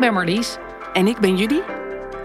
ben 0.00 0.12
Marlies. 0.12 0.56
En 0.92 1.06
ik 1.06 1.18
ben 1.18 1.36
Judy. 1.36 1.60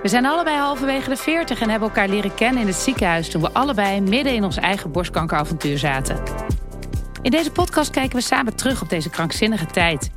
We 0.01 0.07
zijn 0.07 0.25
allebei 0.25 0.57
halverwege 0.57 1.09
de 1.09 1.15
40 1.15 1.61
en 1.61 1.69
hebben 1.69 1.87
elkaar 1.87 2.07
leren 2.07 2.33
kennen 2.33 2.61
in 2.61 2.67
het 2.67 2.75
ziekenhuis 2.75 3.29
toen 3.29 3.41
we 3.41 3.51
allebei 3.53 4.01
midden 4.01 4.33
in 4.33 4.43
ons 4.43 4.57
eigen 4.57 4.91
borstkankeravontuur 4.91 5.77
zaten. 5.77 6.23
In 7.21 7.31
deze 7.31 7.51
podcast 7.51 7.89
kijken 7.89 8.15
we 8.15 8.23
samen 8.23 8.55
terug 8.55 8.81
op 8.81 8.89
deze 8.89 9.09
krankzinnige 9.09 9.65
tijd. 9.65 10.09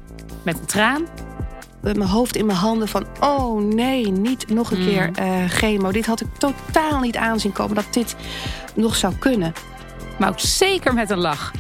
Met 0.42 0.58
een 0.58 0.66
traan. 0.66 1.06
Met 1.80 1.96
mijn 1.96 2.10
hoofd 2.10 2.36
in 2.36 2.46
mijn 2.46 2.58
handen 2.58 2.88
van, 2.88 3.06
oh 3.20 3.62
nee, 3.62 4.10
niet 4.10 4.48
nog 4.48 4.70
een 4.70 4.84
keer 4.84 5.10
uh, 5.20 5.44
chemo. 5.48 5.92
Dit 5.92 6.06
had 6.06 6.20
ik 6.20 6.34
totaal 6.38 7.00
niet 7.00 7.16
aanzien 7.16 7.52
komen 7.52 7.74
dat 7.74 7.86
dit 7.90 8.16
nog 8.74 8.96
zou 8.96 9.14
kunnen. 9.14 9.52
Maar 10.18 10.28
ook 10.28 10.40
zeker 10.40 10.94
met 10.94 11.10
een 11.10 11.18
lach. 11.18 11.52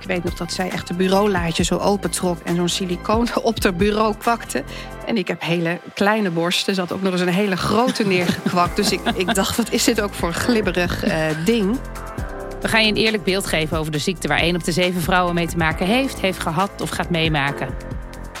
Ik 0.00 0.06
weet 0.06 0.24
nog 0.24 0.34
dat 0.34 0.52
zij 0.52 0.70
echt 0.70 0.86
de 0.86 0.94
bureaulaadje 0.94 1.62
zo 1.62 1.76
opentrok 1.76 2.38
en 2.44 2.56
zo'n 2.56 2.68
silicoon 2.68 3.28
op 3.42 3.62
het 3.62 3.76
bureau 3.76 4.14
kwakte. 4.16 4.64
En 5.06 5.16
ik 5.16 5.28
heb 5.28 5.42
hele 5.42 5.80
kleine 5.94 6.30
borsten. 6.30 6.74
Ze 6.74 6.80
had 6.80 6.92
ook 6.92 7.02
nog 7.02 7.12
eens 7.12 7.20
een 7.20 7.28
hele 7.28 7.56
grote 7.56 8.06
neergekwakt. 8.06 8.76
dus 8.76 8.92
ik, 8.92 9.00
ik 9.14 9.34
dacht, 9.34 9.56
wat 9.56 9.72
is 9.72 9.84
dit 9.84 10.00
ook 10.00 10.14
voor 10.14 10.32
glibberig 10.32 11.04
uh, 11.04 11.26
ding? 11.44 11.78
We 12.60 12.68
gaan 12.68 12.84
je 12.84 12.90
een 12.90 12.96
eerlijk 12.96 13.24
beeld 13.24 13.46
geven 13.46 13.78
over 13.78 13.92
de 13.92 13.98
ziekte 13.98 14.28
waar 14.28 14.38
één 14.38 14.56
op 14.56 14.64
de 14.64 14.72
zeven 14.72 15.00
vrouwen 15.00 15.34
mee 15.34 15.46
te 15.46 15.56
maken 15.56 15.86
heeft, 15.86 16.20
heeft 16.20 16.40
gehad 16.40 16.80
of 16.80 16.90
gaat 16.90 17.10
meemaken. 17.10 17.68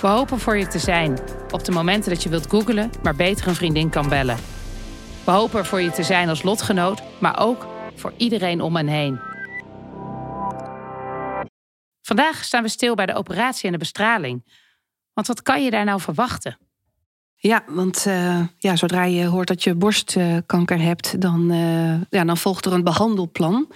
We 0.00 0.06
hopen 0.06 0.40
voor 0.40 0.56
je 0.56 0.66
te 0.66 0.78
zijn 0.78 1.18
op 1.50 1.64
de 1.64 1.72
momenten 1.72 2.10
dat 2.10 2.22
je 2.22 2.28
wilt 2.28 2.46
googelen, 2.48 2.90
maar 3.02 3.16
beter 3.16 3.48
een 3.48 3.54
vriendin 3.54 3.90
kan 3.90 4.08
bellen. 4.08 4.36
We 5.24 5.30
hopen 5.30 5.66
voor 5.66 5.80
je 5.80 5.90
te 5.90 6.02
zijn 6.02 6.28
als 6.28 6.42
lotgenoot, 6.42 7.02
maar 7.18 7.40
ook 7.40 7.66
voor 7.94 8.12
iedereen 8.16 8.60
om 8.60 8.76
en 8.76 8.86
heen. 8.86 9.29
Vandaag 12.10 12.44
staan 12.44 12.62
we 12.62 12.68
stil 12.68 12.94
bij 12.94 13.06
de 13.06 13.14
operatie 13.14 13.66
en 13.66 13.72
de 13.72 13.78
bestraling. 13.78 14.44
Want 15.12 15.26
wat 15.26 15.42
kan 15.42 15.64
je 15.64 15.70
daar 15.70 15.84
nou 15.84 16.00
verwachten? 16.00 16.58
Ja, 17.34 17.64
want 17.66 18.04
uh, 18.08 18.40
ja, 18.58 18.76
zodra 18.76 19.04
je 19.04 19.24
hoort 19.24 19.48
dat 19.48 19.62
je 19.62 19.74
borstkanker 19.74 20.80
hebt, 20.80 21.20
dan, 21.20 21.52
uh, 21.52 22.00
ja, 22.08 22.24
dan 22.24 22.36
volgt 22.36 22.64
er 22.64 22.72
een 22.72 22.84
behandelplan. 22.84 23.72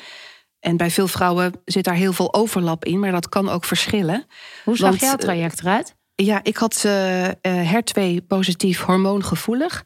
En 0.61 0.77
bij 0.77 0.91
veel 0.91 1.09
vrouwen 1.09 1.53
zit 1.65 1.85
daar 1.85 1.95
heel 1.95 2.13
veel 2.13 2.35
overlap 2.35 2.85
in, 2.85 3.01
maar 3.01 3.13
dat 3.13 3.29
kan 3.29 3.49
ook 3.49 3.65
verschillen. 3.65 4.27
Hoe 4.65 4.77
zag 4.77 4.89
want, 4.89 5.01
jouw 5.01 5.17
traject 5.17 5.61
eruit? 5.61 5.95
Ja, 6.15 6.41
ik 6.43 6.57
had 6.57 6.83
uh, 6.87 7.29
HER2 7.43 8.27
positief 8.27 8.81
hormoongevoelig. 8.81 9.85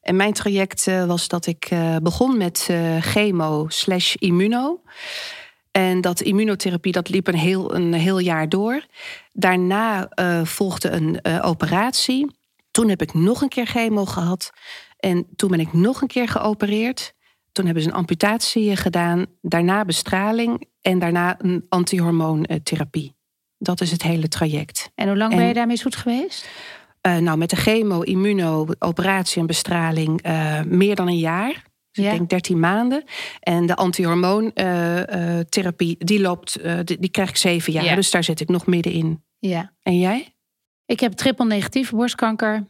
En 0.00 0.16
mijn 0.16 0.32
traject 0.32 0.84
was 0.84 1.28
dat 1.28 1.46
ik 1.46 1.68
begon 2.02 2.36
met 2.36 2.68
chemo 3.00 3.66
slash 3.68 4.14
immuno. 4.14 4.80
En 5.78 6.00
dat 6.00 6.20
immunotherapie 6.20 6.92
dat 6.92 7.08
liep 7.08 7.26
een 7.26 7.34
heel, 7.34 7.74
een 7.74 7.92
heel 7.92 8.18
jaar 8.18 8.48
door. 8.48 8.86
Daarna 9.32 10.08
uh, 10.20 10.44
volgde 10.44 10.90
een 10.90 11.18
uh, 11.22 11.38
operatie. 11.42 12.36
Toen 12.70 12.88
heb 12.88 13.02
ik 13.02 13.14
nog 13.14 13.42
een 13.42 13.48
keer 13.48 13.66
chemo 13.66 14.04
gehad. 14.04 14.50
En 14.96 15.26
toen 15.36 15.50
ben 15.50 15.60
ik 15.60 15.72
nog 15.72 16.00
een 16.00 16.08
keer 16.08 16.28
geopereerd. 16.28 17.14
Toen 17.52 17.64
hebben 17.64 17.82
ze 17.82 17.88
een 17.88 17.94
amputatie 17.94 18.76
gedaan. 18.76 19.26
Daarna 19.40 19.84
bestraling. 19.84 20.68
En 20.80 20.98
daarna 20.98 21.34
een 21.38 21.66
antihormoontherapie. 21.68 23.16
Dat 23.58 23.80
is 23.80 23.90
het 23.90 24.02
hele 24.02 24.28
traject. 24.28 24.90
En 24.94 25.08
hoe 25.08 25.16
lang 25.16 25.34
ben 25.34 25.46
je 25.46 25.54
daarmee 25.54 25.76
zoet 25.76 25.96
geweest? 25.96 26.48
Uh, 27.02 27.16
nou, 27.16 27.38
met 27.38 27.50
de 27.50 27.56
chemo, 27.56 28.00
immuno, 28.00 28.66
operatie 28.78 29.40
en 29.40 29.46
bestraling 29.46 30.22
meer 30.66 30.94
dan 30.94 31.08
een 31.08 31.18
jaar. 31.18 31.67
Dus 32.02 32.12
ik 32.12 32.18
denk 32.18 32.30
13 32.30 32.60
maanden. 32.60 33.04
En 33.40 33.66
de 33.66 33.76
antihormoontherapie, 33.76 35.88
uh, 35.88 35.96
uh, 36.00 36.06
die 36.06 36.20
loopt, 36.20 36.64
uh, 36.64 36.78
die, 36.84 36.98
die, 36.98 37.10
krijg 37.10 37.28
ik 37.28 37.36
zeven 37.36 37.72
jaar. 37.72 37.84
Ja. 37.84 37.94
Dus 37.94 38.10
daar 38.10 38.24
zit 38.24 38.40
ik 38.40 38.48
nog 38.48 38.66
middenin. 38.66 39.22
Ja. 39.38 39.72
En 39.82 39.98
jij? 39.98 40.34
Ik 40.86 41.00
heb 41.00 41.12
triple 41.12 41.46
negatieve 41.46 41.96
borstkanker. 41.96 42.66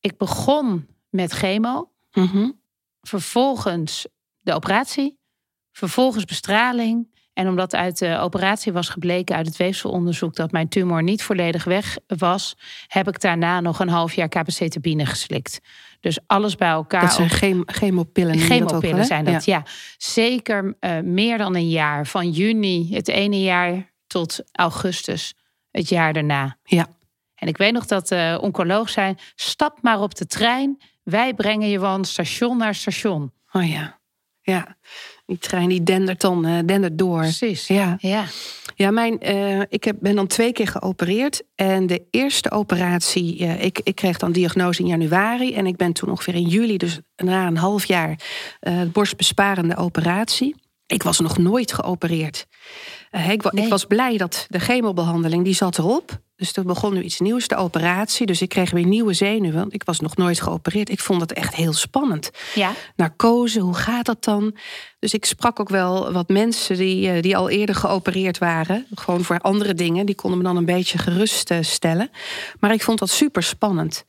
Ik 0.00 0.16
begon 0.16 0.86
met 1.08 1.32
chemo. 1.32 1.90
Mm 2.12 2.26
-hmm. 2.26 2.60
Vervolgens 3.00 4.06
de 4.40 4.52
operatie. 4.52 5.18
Vervolgens 5.72 6.24
bestraling. 6.24 7.12
En 7.32 7.48
omdat 7.48 7.74
uit 7.74 7.98
de 7.98 8.18
operatie 8.18 8.72
was 8.72 8.88
gebleken 8.88 9.36
uit 9.36 9.46
het 9.46 9.56
weefselonderzoek 9.56 10.34
dat 10.34 10.52
mijn 10.52 10.68
tumor 10.68 11.02
niet 11.02 11.22
volledig 11.22 11.64
weg 11.64 11.96
was, 12.06 12.56
heb 12.86 13.08
ik 13.08 13.20
daarna 13.20 13.60
nog 13.60 13.78
een 13.78 13.88
half 13.88 14.14
jaar 14.14 14.28
capecitabine 14.28 15.06
geslikt. 15.06 15.60
Dus 16.04 16.18
alles 16.26 16.54
bij 16.56 16.68
elkaar. 16.68 17.00
Dat 17.00 17.12
zijn 17.12 17.30
chem 17.30 17.62
chemopillen. 17.66 18.38
Chemopillen 18.38 18.96
dat 18.96 19.06
zijn 19.06 19.24
dat, 19.24 19.44
ja. 19.44 19.56
ja. 19.56 19.62
Zeker 19.96 20.76
uh, 20.80 20.98
meer 21.00 21.38
dan 21.38 21.54
een 21.54 21.68
jaar. 21.68 22.06
Van 22.06 22.30
juni 22.30 22.94
het 22.94 23.08
ene 23.08 23.42
jaar 23.42 23.92
tot 24.06 24.40
augustus 24.52 25.34
het 25.70 25.88
jaar 25.88 26.12
daarna. 26.12 26.56
Ja. 26.64 26.86
En 27.34 27.48
ik 27.48 27.56
weet 27.56 27.72
nog 27.72 27.86
dat 27.86 28.08
de 28.08 28.36
uh, 28.36 28.42
oncoloog 28.42 28.90
zei: 28.90 29.14
stap 29.34 29.78
maar 29.82 30.00
op 30.00 30.14
de 30.14 30.26
trein. 30.26 30.80
Wij 31.02 31.34
brengen 31.34 31.68
je 31.68 31.78
van 31.78 32.04
station 32.04 32.56
naar 32.56 32.74
station. 32.74 33.32
Oh 33.52 33.68
ja, 33.68 33.98
ja. 34.44 34.76
Die 35.26 35.38
trein 35.38 35.68
die 35.68 35.82
dendert 35.82 36.20
dan 36.20 36.46
uh, 36.46 36.58
dendert 36.64 36.98
door. 36.98 37.20
Precies. 37.20 37.66
Ja. 37.66 37.96
ja. 37.98 38.24
Ja, 38.74 38.90
mijn, 38.90 39.18
uh, 39.22 39.60
ik 39.68 39.84
heb, 39.84 39.96
ben 40.00 40.14
dan 40.14 40.26
twee 40.26 40.52
keer 40.52 40.66
geopereerd. 40.66 41.42
En 41.54 41.86
de 41.86 42.02
eerste 42.10 42.50
operatie, 42.50 43.40
uh, 43.40 43.64
ik, 43.64 43.80
ik 43.82 43.94
kreeg 43.94 44.18
dan 44.18 44.32
diagnose 44.32 44.80
in 44.80 44.86
januari. 44.86 45.54
En 45.54 45.66
ik 45.66 45.76
ben 45.76 45.92
toen 45.92 46.10
ongeveer 46.10 46.34
in 46.34 46.48
juli, 46.48 46.76
dus 46.76 47.00
na 47.16 47.46
een 47.46 47.56
half 47.56 47.84
jaar, 47.84 48.18
borstbesparende 48.92 49.76
operatie. 49.76 50.54
Ik 50.86 51.02
was 51.02 51.20
nog 51.20 51.38
nooit 51.38 51.72
geopereerd. 51.72 52.46
Ik, 53.10 53.52
nee. 53.52 53.64
ik, 53.64 53.70
was 53.70 53.84
blij 53.84 54.16
dat 54.16 54.46
de 54.48 54.58
chemobehandeling, 54.58 55.44
die 55.44 55.54
zat 55.54 55.78
erop. 55.78 56.22
Dus 56.36 56.52
er 56.52 56.64
begon 56.64 56.94
nu 56.94 57.02
iets 57.02 57.20
nieuws, 57.20 57.48
de 57.48 57.56
operatie. 57.56 58.26
Dus 58.26 58.42
ik 58.42 58.48
kreeg 58.48 58.70
weer 58.70 58.86
nieuwe 58.86 59.12
zenuwen. 59.12 59.58
Want 59.60 59.74
ik 59.74 59.84
was 59.84 60.00
nog 60.00 60.16
nooit 60.16 60.40
geopereerd. 60.40 60.90
Ik 60.90 61.00
vond 61.00 61.20
het 61.20 61.32
echt 61.32 61.54
heel 61.54 61.72
spannend. 61.72 62.30
Ja. 62.54 62.72
Narcose, 62.96 63.60
hoe 63.60 63.74
gaat 63.74 64.06
dat 64.06 64.24
dan? 64.24 64.56
Dus 64.98 65.14
ik 65.14 65.24
sprak 65.24 65.60
ook 65.60 65.68
wel 65.68 66.12
wat 66.12 66.28
mensen 66.28 66.76
die, 66.76 67.20
die 67.20 67.36
al 67.36 67.50
eerder 67.50 67.74
geopereerd 67.74 68.38
waren. 68.38 68.86
Gewoon 68.94 69.24
voor 69.24 69.38
andere 69.38 69.74
dingen. 69.74 70.06
Die 70.06 70.14
konden 70.14 70.38
me 70.38 70.44
dan 70.44 70.56
een 70.56 70.64
beetje 70.64 70.98
geruststellen. 70.98 72.10
Maar 72.60 72.72
ik 72.72 72.82
vond 72.82 72.98
dat 72.98 73.10
super 73.10 73.42
spannend. 73.42 74.04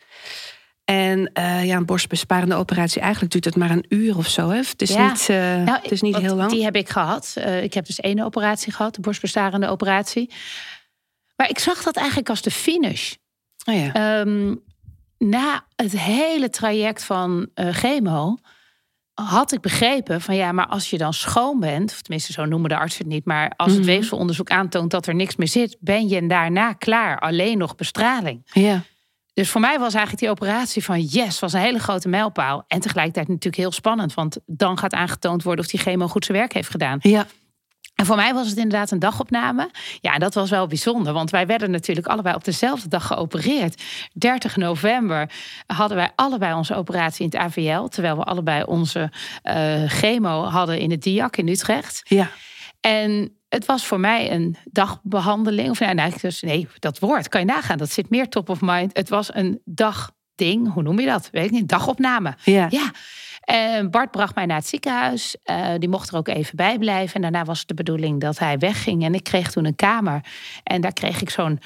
En 0.85 1.31
uh, 1.33 1.65
ja, 1.65 1.77
een 1.77 1.85
borstbesparende 1.85 2.55
operatie, 2.55 3.01
eigenlijk 3.01 3.31
duurt 3.31 3.45
het 3.45 3.55
maar 3.55 3.71
een 3.71 3.85
uur 3.89 4.17
of 4.17 4.27
zo. 4.27 4.49
Hè? 4.49 4.57
Het 4.57 4.81
is 4.81 4.89
ja. 4.89 5.09
niet, 5.09 5.27
uh, 5.29 5.37
nou, 5.37 5.79
het 5.81 5.91
is 5.91 6.01
niet 6.01 6.17
heel 6.17 6.35
lang. 6.35 6.51
Die 6.51 6.63
heb 6.63 6.75
ik 6.75 6.89
gehad. 6.89 7.33
Uh, 7.37 7.63
ik 7.63 7.73
heb 7.73 7.85
dus 7.85 7.99
één 7.99 8.19
operatie 8.19 8.73
gehad, 8.73 8.95
de 8.95 9.01
borstbesparende 9.01 9.67
operatie. 9.67 10.29
Maar 11.35 11.49
ik 11.49 11.59
zag 11.59 11.83
dat 11.83 11.95
eigenlijk 11.95 12.29
als 12.29 12.41
de 12.41 12.51
finish. 12.51 13.13
Oh 13.65 13.75
ja. 13.75 14.19
um, 14.19 14.63
na 15.17 15.65
het 15.75 15.99
hele 15.99 16.49
traject 16.49 17.03
van 17.03 17.49
chemo 17.55 18.37
had 19.15 19.51
ik 19.51 19.61
begrepen 19.61 20.21
van 20.21 20.35
ja, 20.35 20.51
maar 20.51 20.67
als 20.67 20.89
je 20.89 20.97
dan 20.97 21.13
schoon 21.13 21.59
bent, 21.59 21.91
of 21.91 22.01
tenminste 22.01 22.31
zo 22.31 22.45
noemen 22.45 22.69
de 22.69 22.77
artsen 22.77 23.03
het 23.03 23.13
niet, 23.13 23.25
maar 23.25 23.53
als 23.55 23.71
het 23.71 23.81
mm 23.81 23.85
-hmm. 23.85 23.95
weefselonderzoek 23.95 24.49
aantoont 24.49 24.91
dat 24.91 25.07
er 25.07 25.15
niks 25.15 25.35
meer 25.35 25.47
zit, 25.47 25.77
ben 25.79 26.07
je 26.07 26.27
daarna 26.27 26.73
klaar. 26.73 27.19
Alleen 27.19 27.57
nog 27.57 27.75
bestraling. 27.75 28.41
Ja. 28.53 28.81
Dus 29.33 29.49
voor 29.49 29.61
mij 29.61 29.79
was 29.79 29.93
eigenlijk 29.93 30.19
die 30.19 30.29
operatie 30.29 30.83
van 30.83 31.01
yes, 31.01 31.39
was 31.39 31.53
een 31.53 31.59
hele 31.59 31.79
grote 31.79 32.07
mijlpaal. 32.07 32.63
En 32.67 32.79
tegelijkertijd 32.79 33.27
natuurlijk 33.27 33.55
heel 33.55 33.71
spannend, 33.71 34.13
want 34.13 34.37
dan 34.45 34.77
gaat 34.77 34.93
aangetoond 34.93 35.43
worden 35.43 35.65
of 35.65 35.71
die 35.71 35.79
chemo 35.79 36.07
goed 36.07 36.25
zijn 36.25 36.37
werk 36.37 36.53
heeft 36.53 36.69
gedaan. 36.69 36.99
Ja. 37.01 37.27
En 37.95 38.05
voor 38.05 38.15
mij 38.15 38.33
was 38.33 38.47
het 38.47 38.57
inderdaad 38.57 38.91
een 38.91 38.99
dagopname. 38.99 39.69
Ja, 40.01 40.17
dat 40.17 40.33
was 40.33 40.49
wel 40.49 40.67
bijzonder, 40.67 41.13
want 41.13 41.29
wij 41.29 41.45
werden 41.45 41.71
natuurlijk 41.71 42.07
allebei 42.07 42.35
op 42.35 42.43
dezelfde 42.43 42.87
dag 42.87 43.07
geopereerd. 43.07 43.83
30 44.13 44.55
november 44.55 45.29
hadden 45.67 45.97
wij 45.97 46.11
allebei 46.15 46.53
onze 46.53 46.75
operatie 46.75 47.25
in 47.25 47.31
het 47.31 47.39
AVL, 47.39 47.83
terwijl 47.83 48.17
we 48.17 48.23
allebei 48.23 48.63
onze 48.63 49.11
uh, 49.43 49.83
chemo 49.87 50.43
hadden 50.43 50.79
in 50.79 50.91
het 50.91 51.03
DIAC 51.03 51.37
in 51.37 51.47
Utrecht. 51.47 52.01
Ja. 52.03 52.29
En 52.79 53.37
het 53.49 53.65
was 53.65 53.85
voor 53.85 53.99
mij 53.99 54.31
een 54.31 54.57
dagbehandeling. 54.63 55.69
Of 55.69 55.79
nou, 55.79 56.11
dus, 56.21 56.41
nee, 56.41 56.67
dat 56.79 56.99
woord 56.99 57.29
kan 57.29 57.39
je 57.39 57.47
nagaan. 57.47 57.77
Dat 57.77 57.91
zit 57.91 58.09
meer 58.09 58.29
top 58.29 58.49
of 58.49 58.61
mind. 58.61 58.97
Het 58.97 59.09
was 59.09 59.33
een 59.33 59.61
dagding. 59.65 60.73
Hoe 60.73 60.83
noem 60.83 60.99
je 60.99 61.05
dat? 61.05 61.29
Weet 61.31 61.45
ik 61.45 61.51
niet. 61.51 61.69
Dagopname. 61.69 62.35
Ja. 62.43 62.67
ja. 62.69 62.91
En 63.45 63.91
Bart 63.91 64.11
bracht 64.11 64.35
mij 64.35 64.45
naar 64.45 64.57
het 64.57 64.67
ziekenhuis. 64.67 65.37
Uh, 65.45 65.67
die 65.77 65.89
mocht 65.89 66.09
er 66.09 66.17
ook 66.17 66.27
even 66.27 66.55
bij 66.55 66.77
blijven. 66.77 67.15
En 67.15 67.21
daarna 67.21 67.43
was 67.43 67.59
het 67.59 67.67
de 67.67 67.73
bedoeling 67.73 68.21
dat 68.21 68.39
hij 68.39 68.57
wegging. 68.57 69.03
En 69.03 69.13
ik 69.13 69.23
kreeg 69.23 69.51
toen 69.51 69.65
een 69.65 69.75
kamer. 69.75 70.25
En 70.63 70.81
daar 70.81 70.93
kreeg 70.93 71.21
ik 71.21 71.29
zo'n 71.29 71.59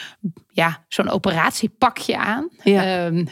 ja, 0.48 0.86
zo'n 0.88 1.10
operatiepakje 1.10 2.18
aan. 2.18 2.50
Ja. 2.64 3.10
Uh, 3.10 3.18
uh, 3.18 3.26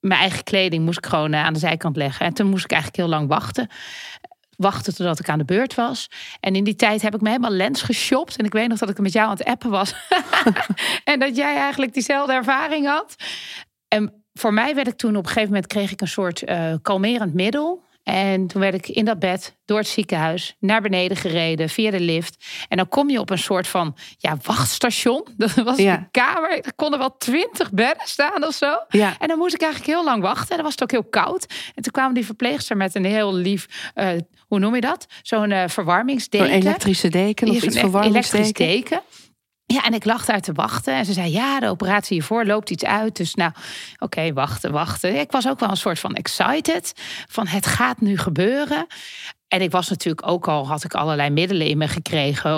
mijn 0.00 0.20
eigen 0.20 0.44
kleding 0.44 0.84
moest 0.84 0.98
ik 0.98 1.06
gewoon 1.06 1.34
aan 1.34 1.52
de 1.52 1.58
zijkant 1.58 1.96
leggen. 1.96 2.26
En 2.26 2.34
toen 2.34 2.48
moest 2.48 2.64
ik 2.64 2.72
eigenlijk 2.72 3.02
heel 3.02 3.18
lang 3.18 3.28
wachten 3.28 3.68
wachten 4.58 4.94
totdat 4.94 5.18
ik 5.18 5.28
aan 5.28 5.38
de 5.38 5.44
beurt 5.44 5.74
was. 5.74 6.10
En 6.40 6.54
in 6.54 6.64
die 6.64 6.74
tijd 6.74 7.02
heb 7.02 7.14
ik 7.14 7.20
me 7.20 7.28
helemaal 7.28 7.50
lens 7.50 7.82
geshopt. 7.82 8.36
En 8.36 8.44
ik 8.44 8.52
weet 8.52 8.68
nog 8.68 8.78
dat 8.78 8.88
ik 8.88 8.98
met 8.98 9.12
jou 9.12 9.26
aan 9.26 9.36
het 9.36 9.44
appen 9.44 9.70
was. 9.70 9.94
en 11.04 11.18
dat 11.18 11.36
jij 11.36 11.56
eigenlijk 11.56 11.92
diezelfde 11.92 12.32
ervaring 12.32 12.86
had. 12.86 13.14
En 13.88 14.17
voor 14.38 14.54
mij 14.54 14.74
werd 14.74 14.86
ik 14.88 14.96
toen 14.96 15.16
op 15.16 15.22
een 15.22 15.28
gegeven 15.28 15.48
moment 15.48 15.66
kreeg 15.66 15.90
ik 15.90 16.00
een 16.00 16.08
soort 16.08 16.48
uh, 16.48 16.74
kalmerend 16.82 17.34
middel. 17.34 17.86
En 18.02 18.46
toen 18.46 18.60
werd 18.60 18.74
ik 18.74 18.88
in 18.88 19.04
dat 19.04 19.18
bed 19.18 19.56
door 19.64 19.78
het 19.78 19.86
ziekenhuis 19.88 20.56
naar 20.58 20.80
beneden 20.82 21.16
gereden 21.16 21.68
via 21.68 21.90
de 21.90 22.00
lift. 22.00 22.44
En 22.68 22.76
dan 22.76 22.88
kom 22.88 23.10
je 23.10 23.20
op 23.20 23.30
een 23.30 23.38
soort 23.38 23.66
van 23.68 23.96
ja, 24.18 24.36
wachtstation. 24.42 25.26
Dat 25.36 25.54
was 25.54 25.76
Ja. 25.78 25.96
een 25.96 26.08
kamer. 26.10 26.50
Er 26.64 26.74
konden 26.74 26.98
wel 26.98 27.16
twintig 27.16 27.70
bedden 27.72 28.06
staan 28.06 28.44
of 28.46 28.54
zo. 28.54 28.78
Ja. 28.88 29.14
En 29.18 29.28
dan 29.28 29.38
moest 29.38 29.54
ik 29.54 29.60
eigenlijk 29.62 29.92
heel 29.92 30.04
lang 30.04 30.22
wachten. 30.22 30.48
En 30.48 30.54
dan 30.56 30.64
was 30.64 30.72
het 30.72 30.82
ook 30.82 30.90
heel 30.90 31.04
koud. 31.04 31.46
En 31.74 31.82
toen 31.82 31.92
kwamen 31.92 32.14
die 32.14 32.24
verpleegster 32.24 32.76
met 32.76 32.94
een 32.94 33.04
heel 33.04 33.34
lief, 33.34 33.90
eh, 33.94 34.08
hoe 34.46 34.58
noem 34.58 34.74
je 34.74 34.80
dat? 34.80 35.06
Zo'n 35.22 35.50
eh, 35.50 35.68
verwarmingsdeken. 35.68 36.46
Een 36.46 36.52
elektrische 36.60 37.08
deken 37.08 37.48
of 37.48 37.54
iets 37.54 37.62
elektrisch 37.62 37.90
verwarmingsdeken. 37.90 38.66
deken. 38.66 39.00
Ja, 39.74 39.84
en 39.84 39.94
ik 39.94 40.04
lag 40.04 40.24
daar 40.24 40.40
te 40.40 40.52
wachten. 40.52 40.94
En 40.94 41.04
ze 41.04 41.12
zei, 41.12 41.32
ja, 41.32 41.60
de 41.60 41.68
operatie 41.68 42.16
hiervoor 42.16 42.44
loopt 42.44 42.70
iets 42.70 42.84
uit. 42.84 43.16
Dus 43.16 43.34
nou, 43.34 43.52
oké, 43.98 44.32
wachten, 44.32 44.72
wachten. 44.72 45.20
Ik 45.20 45.32
was 45.32 45.48
ook 45.48 45.60
wel 45.60 45.70
een 45.70 45.76
soort 45.76 45.98
van 45.98 46.14
excited. 46.14 46.92
Van 47.28 47.46
het 47.46 47.66
gaat 47.66 48.00
nu 48.00 48.18
gebeuren. 48.18 48.86
En 49.48 49.62
ik 49.62 49.70
was 49.70 49.88
natuurlijk 49.88 50.26
ook 50.26 50.48
al, 50.48 50.66
had 50.66 50.84
ik 50.84 50.94
allerlei 50.94 51.30
middelen 51.30 51.66
in 51.66 51.78
me 51.78 51.88
gekregen. 51.88 52.50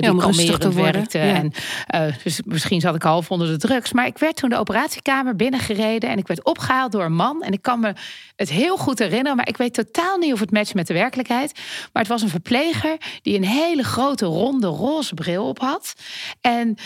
Die 0.00 0.10
om 0.10 0.20
rustig 0.20 0.58
te 0.58 0.72
worden, 0.72 1.06
ja. 1.08 1.20
En, 1.20 1.52
eh, 1.86 2.14
dus 2.22 2.40
misschien 2.44 2.80
zat 2.80 2.94
ik 2.94 3.02
half 3.02 3.30
onder 3.30 3.46
de 3.46 3.56
drugs. 3.56 3.92
Maar 3.92 4.06
ik 4.06 4.18
werd 4.18 4.36
toen 4.36 4.48
de 4.48 4.56
operatiekamer 4.56 5.36
binnengereden. 5.36 6.10
En 6.10 6.18
ik 6.18 6.26
werd 6.26 6.44
opgehaald 6.44 6.92
door 6.92 7.04
een 7.04 7.14
man. 7.14 7.42
En 7.42 7.52
ik 7.52 7.62
kan 7.62 7.80
me 7.80 7.92
het 8.36 8.48
heel 8.48 8.76
goed 8.76 8.98
herinneren. 8.98 9.36
Maar 9.36 9.48
ik 9.48 9.56
weet 9.56 9.74
totaal 9.74 10.18
niet 10.18 10.32
of 10.32 10.40
het 10.40 10.50
matcht 10.50 10.74
met 10.74 10.86
de 10.86 10.94
werkelijkheid. 10.94 11.52
Maar 11.92 12.02
het 12.02 12.12
was 12.12 12.22
een 12.22 12.28
verpleger 12.28 12.96
die 13.22 13.36
een 13.36 13.44
hele 13.44 13.82
grote 13.82 14.26
ronde 14.26 14.66
roze 14.66 15.14
bril 15.14 15.48
op 15.48 15.58
had. 15.58 15.94
En 16.40 16.76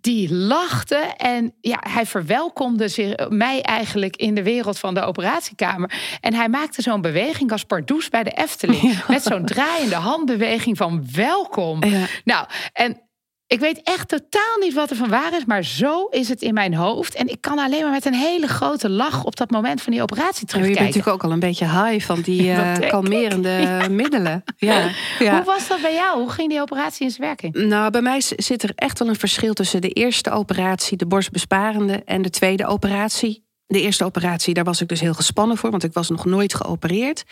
die 0.00 0.34
lachte 0.34 0.96
en 1.16 1.54
ja, 1.60 1.78
hij 1.80 2.06
verwelkomde 2.06 2.88
zich, 2.88 3.28
mij 3.28 3.62
eigenlijk 3.62 4.16
in 4.16 4.34
de 4.34 4.42
wereld 4.42 4.78
van 4.78 4.94
de 4.94 5.02
operatiekamer. 5.02 5.92
En 6.20 6.34
hij 6.34 6.48
maakte 6.48 6.82
zo'n 6.82 7.00
beweging 7.00 7.52
als 7.52 7.64
Pardoes 7.64 8.08
bij 8.08 8.24
de 8.24 8.30
Efteling. 8.30 9.06
Met 9.08 9.22
zo'n 9.22 9.44
draaiende 9.44 9.94
handbeweging 9.94 10.76
van 10.76 11.06
welkom. 11.12 11.84
Ja. 11.84 12.06
Nou, 12.24 12.46
en 12.72 13.07
ik 13.48 13.60
weet 13.60 13.80
echt 13.82 14.08
totaal 14.08 14.56
niet 14.60 14.74
wat 14.74 14.90
er 14.90 14.96
van 14.96 15.08
waar 15.08 15.36
is, 15.36 15.44
maar 15.44 15.64
zo 15.64 16.06
is 16.06 16.28
het 16.28 16.42
in 16.42 16.54
mijn 16.54 16.74
hoofd. 16.74 17.14
En 17.14 17.28
ik 17.28 17.40
kan 17.40 17.58
alleen 17.58 17.82
maar 17.82 17.90
met 17.90 18.04
een 18.04 18.14
hele 18.14 18.46
grote 18.46 18.88
lach 18.90 19.24
op 19.24 19.36
dat 19.36 19.50
moment 19.50 19.82
van 19.82 19.92
die 19.92 20.02
operatie 20.02 20.32
Ja, 20.34 20.40
je 20.40 20.46
terugkijken. 20.46 20.84
bent 20.84 20.94
natuurlijk 20.94 21.14
ook 21.24 21.30
al 21.30 21.32
een 21.32 21.40
beetje 21.48 21.84
high 21.84 22.06
van 22.06 22.20
die 22.20 22.50
eh, 22.52 22.88
kalmerende 22.90 23.78
middelen. 23.90 24.42
Ja. 24.56 24.90
ja. 25.18 25.34
Hoe 25.36 25.44
was 25.44 25.68
dat 25.68 25.80
bij 25.80 25.94
jou? 25.94 26.18
Hoe 26.20 26.30
ging 26.30 26.48
die 26.48 26.60
operatie 26.60 27.04
in 27.06 27.10
zijn 27.10 27.22
werking? 27.26 27.54
Nou, 27.54 27.90
bij 27.90 28.02
mij 28.02 28.20
zit 28.20 28.62
er 28.62 28.72
echt 28.74 28.98
wel 28.98 29.08
een 29.08 29.16
verschil 29.18 29.54
tussen 29.54 29.80
de 29.80 29.88
eerste 29.90 30.30
operatie, 30.30 30.96
de 30.96 31.06
borstbesparende, 31.06 32.02
en 32.04 32.22
de 32.22 32.30
tweede 32.30 32.66
operatie. 32.66 33.46
De 33.66 33.80
eerste 33.80 34.04
operatie, 34.04 34.54
daar 34.54 34.64
was 34.64 34.80
ik 34.80 34.88
dus 34.88 35.00
heel 35.00 35.14
gespannen 35.14 35.56
voor, 35.56 35.70
want 35.70 35.84
ik 35.84 35.92
was 35.92 36.08
nog 36.08 36.24
nooit 36.24 36.54
geopereerd. 36.54 37.24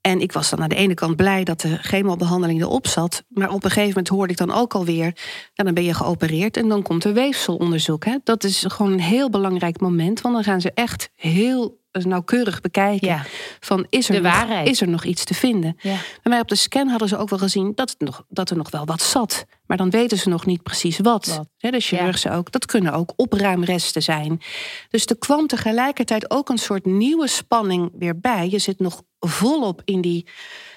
En 0.00 0.20
ik 0.20 0.32
was 0.32 0.50
dan 0.50 0.62
aan 0.62 0.68
de 0.68 0.74
ene 0.74 0.94
kant 0.94 1.16
blij 1.16 1.44
dat 1.44 1.60
de 1.60 1.76
chemobehandeling 1.76 2.60
erop 2.60 2.86
zat. 2.86 3.24
Maar 3.28 3.50
op 3.50 3.64
een 3.64 3.70
gegeven 3.70 3.88
moment 3.88 4.08
hoorde 4.08 4.32
ik 4.32 4.38
dan 4.38 4.52
ook 4.52 4.74
alweer... 4.74 5.04
Nou, 5.04 5.14
dan 5.54 5.74
ben 5.74 5.84
je 5.84 5.94
geopereerd 5.94 6.56
en 6.56 6.68
dan 6.68 6.82
komt 6.82 7.04
er 7.04 7.12
weefselonderzoek. 7.12 8.04
Hè? 8.04 8.16
Dat 8.24 8.44
is 8.44 8.64
gewoon 8.68 8.92
een 8.92 9.00
heel 9.00 9.30
belangrijk 9.30 9.80
moment. 9.80 10.20
Want 10.20 10.34
dan 10.34 10.44
gaan 10.44 10.60
ze 10.60 10.72
echt 10.74 11.10
heel 11.14 11.79
nauwkeurig 11.92 12.60
bekijken... 12.60 13.08
Ja. 13.08 13.24
van 13.60 13.86
is 13.88 14.08
er, 14.08 14.14
De 14.14 14.20
nog, 14.20 14.32
waarheid. 14.32 14.68
is 14.68 14.80
er 14.80 14.88
nog 14.88 15.04
iets 15.04 15.24
te 15.24 15.34
vinden. 15.34 15.76
Ja. 15.80 15.94
Bij 16.22 16.32
mij 16.32 16.40
op 16.40 16.48
de 16.48 16.54
scan 16.54 16.88
hadden 16.88 17.08
ze 17.08 17.16
ook 17.16 17.28
wel 17.28 17.38
gezien 17.38 17.72
dat, 17.74 17.90
het 17.90 18.00
nog, 18.00 18.24
dat 18.28 18.50
er 18.50 18.56
nog 18.56 18.70
wel 18.70 18.84
wat 18.84 19.02
zat. 19.02 19.44
Maar 19.66 19.76
dan 19.76 19.90
weten 19.90 20.18
ze 20.18 20.28
nog 20.28 20.46
niet 20.46 20.62
precies 20.62 20.98
wat. 20.98 21.26
Wat. 21.26 21.48
Hè, 21.58 21.70
de 21.70 21.80
chirurg 21.80 22.18
zei 22.18 22.36
ook, 22.36 22.52
dat 22.52 22.66
kunnen 22.66 22.92
ook 22.92 23.12
opruimresten 23.16 24.02
zijn. 24.02 24.40
Dus 24.88 25.06
er 25.06 25.18
kwam 25.18 25.46
tegelijkertijd 25.46 26.30
ook 26.30 26.48
een 26.48 26.58
soort 26.58 26.86
nieuwe 26.86 27.28
spanning 27.28 27.90
weer 27.98 28.20
bij. 28.20 28.48
Je 28.48 28.58
zit 28.58 28.78
nog 28.78 29.02
volop 29.18 29.82
in 29.84 30.00
die, 30.00 30.26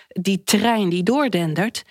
die 0.08 0.44
trein 0.44 0.90
die 0.90 1.04
doordendert. 1.04 1.84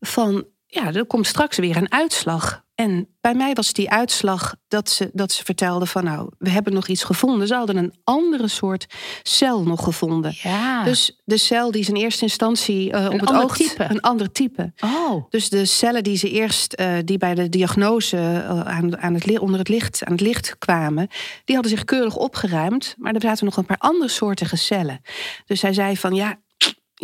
Van, 0.00 0.44
ja, 0.66 0.92
er 0.92 1.06
komt 1.06 1.26
straks 1.26 1.56
weer 1.56 1.76
een 1.76 1.92
uitslag. 1.92 2.64
En 2.82 3.08
bij 3.20 3.34
mij 3.34 3.52
was 3.52 3.72
die 3.72 3.90
uitslag 3.90 4.54
dat 4.68 4.90
ze, 4.90 5.10
dat 5.12 5.32
ze 5.32 5.44
vertelden 5.44 5.88
van... 5.88 6.04
nou, 6.04 6.30
we 6.38 6.50
hebben 6.50 6.72
nog 6.72 6.88
iets 6.88 7.04
gevonden. 7.04 7.46
Ze 7.46 7.54
hadden 7.54 7.76
een 7.76 7.94
andere 8.04 8.48
soort 8.48 8.86
cel 9.22 9.62
nog 9.62 9.84
gevonden. 9.84 10.32
Ja. 10.42 10.84
Dus 10.84 11.20
de 11.24 11.36
cel 11.36 11.70
die 11.70 11.84
ze 11.84 11.90
in 11.90 11.96
eerste 11.96 12.22
instantie 12.22 12.92
eh, 12.92 13.12
op 13.12 13.20
het 13.20 13.32
oog... 13.32 13.56
type. 13.56 13.86
Een 13.88 14.00
ander 14.00 14.32
type. 14.32 14.72
oh. 14.80 15.24
Dus 15.28 15.48
de 15.48 15.64
cellen 15.64 16.02
die 16.02 16.16
ze 16.16 16.30
eerst, 16.30 16.72
eh, 16.72 16.94
die 17.04 17.18
bij 17.18 17.34
de 17.34 17.48
diagnose 17.48 18.16
eh, 18.16 18.60
aan, 18.60 18.98
aan 18.98 19.14
het, 19.14 19.38
onder 19.38 19.58
het 19.58 19.68
licht, 19.68 20.04
aan 20.04 20.12
het 20.12 20.20
licht 20.20 20.58
kwamen, 20.58 21.08
die 21.44 21.54
hadden 21.54 21.76
zich 21.76 21.84
keurig 21.84 22.16
opgeruimd. 22.16 22.94
Maar 22.98 23.14
er 23.14 23.20
zaten 23.20 23.44
nog 23.44 23.56
een 23.56 23.64
paar 23.66 23.78
andere 23.78 24.10
soortige 24.10 24.56
cellen. 24.56 25.00
Dus 25.46 25.62
hij 25.62 25.72
zei 25.72 25.96
van 25.96 26.14
ja. 26.14 26.40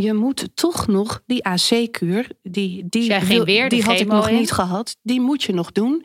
Je 0.01 0.15
moet 0.15 0.49
toch 0.55 0.87
nog 0.87 1.23
die 1.27 1.45
AC-kuur, 1.45 2.29
die, 2.43 2.85
die, 2.89 3.15
wil- 3.27 3.45
weer 3.45 3.69
die 3.69 3.83
had 3.83 4.01
ik 4.01 4.07
nog 4.07 4.29
in? 4.29 4.35
niet 4.35 4.51
gehad, 4.53 4.97
die 5.03 5.21
moet 5.21 5.43
je 5.43 5.53
nog 5.55 5.73
doen. 5.73 6.05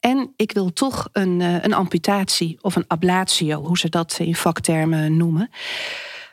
En 0.00 0.32
ik 0.36 0.52
wil 0.52 0.72
toch 0.72 1.08
een, 1.12 1.40
eh, 1.40 1.62
een 1.62 1.72
amputatie 1.72 2.58
of 2.60 2.76
een 2.76 2.84
ablatio, 2.86 3.62
hoe 3.64 3.78
ze 3.78 3.88
dat 3.88 4.16
in 4.20 4.34
vaktermen 4.34 5.16
noemen. 5.16 5.50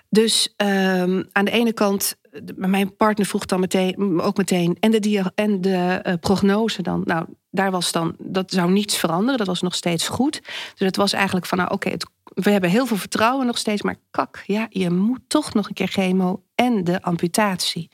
Dus 0.10 0.54
ehm, 0.56 1.24
aan 1.32 1.46
de 1.46 1.52
ene 1.52 1.74
kant, 1.74 2.16
mijn 2.56 2.96
partner 2.96 3.26
vroeg 3.28 3.46
dan 3.46 3.60
meteen, 3.60 4.22
ook 4.22 4.38
meteen, 4.38 4.78
en 4.80 4.92
de, 4.92 5.32
en 5.36 5.62
de 5.62 5.76
eh, 6.04 6.14
prognose 6.20 6.82
dan, 6.82 7.02
nou, 7.06 7.26
daar 7.52 7.72
was 7.72 7.92
dan, 7.92 8.16
dat 8.20 8.52
zou 8.52 8.72
niets 8.72 8.98
veranderen, 8.98 9.38
dat 9.38 9.48
was 9.48 9.62
nog 9.62 9.76
steeds 9.76 10.08
goed. 10.08 10.42
Dus 10.76 10.88
het 10.88 10.96
was 10.96 11.14
eigenlijk 11.14 11.46
van, 11.46 11.58
nou, 11.58 11.72
oké, 11.72 11.90
het- 11.90 12.10
we 12.40 12.50
hebben 12.52 12.70
heel 12.70 12.86
veel 12.86 12.98
vertrouwen 12.98 13.46
nog 13.46 13.58
steeds, 13.58 13.82
maar 13.82 13.96
kak, 14.12 14.44
ja, 14.46 14.68
je 14.70 14.90
moet 14.90 15.20
toch 15.28 15.54
nog 15.54 15.68
een 15.68 15.74
keer 15.74 15.88
chemo 15.88 16.44
en 16.56 16.84
de 16.84 17.02
amputatie. 17.02 17.90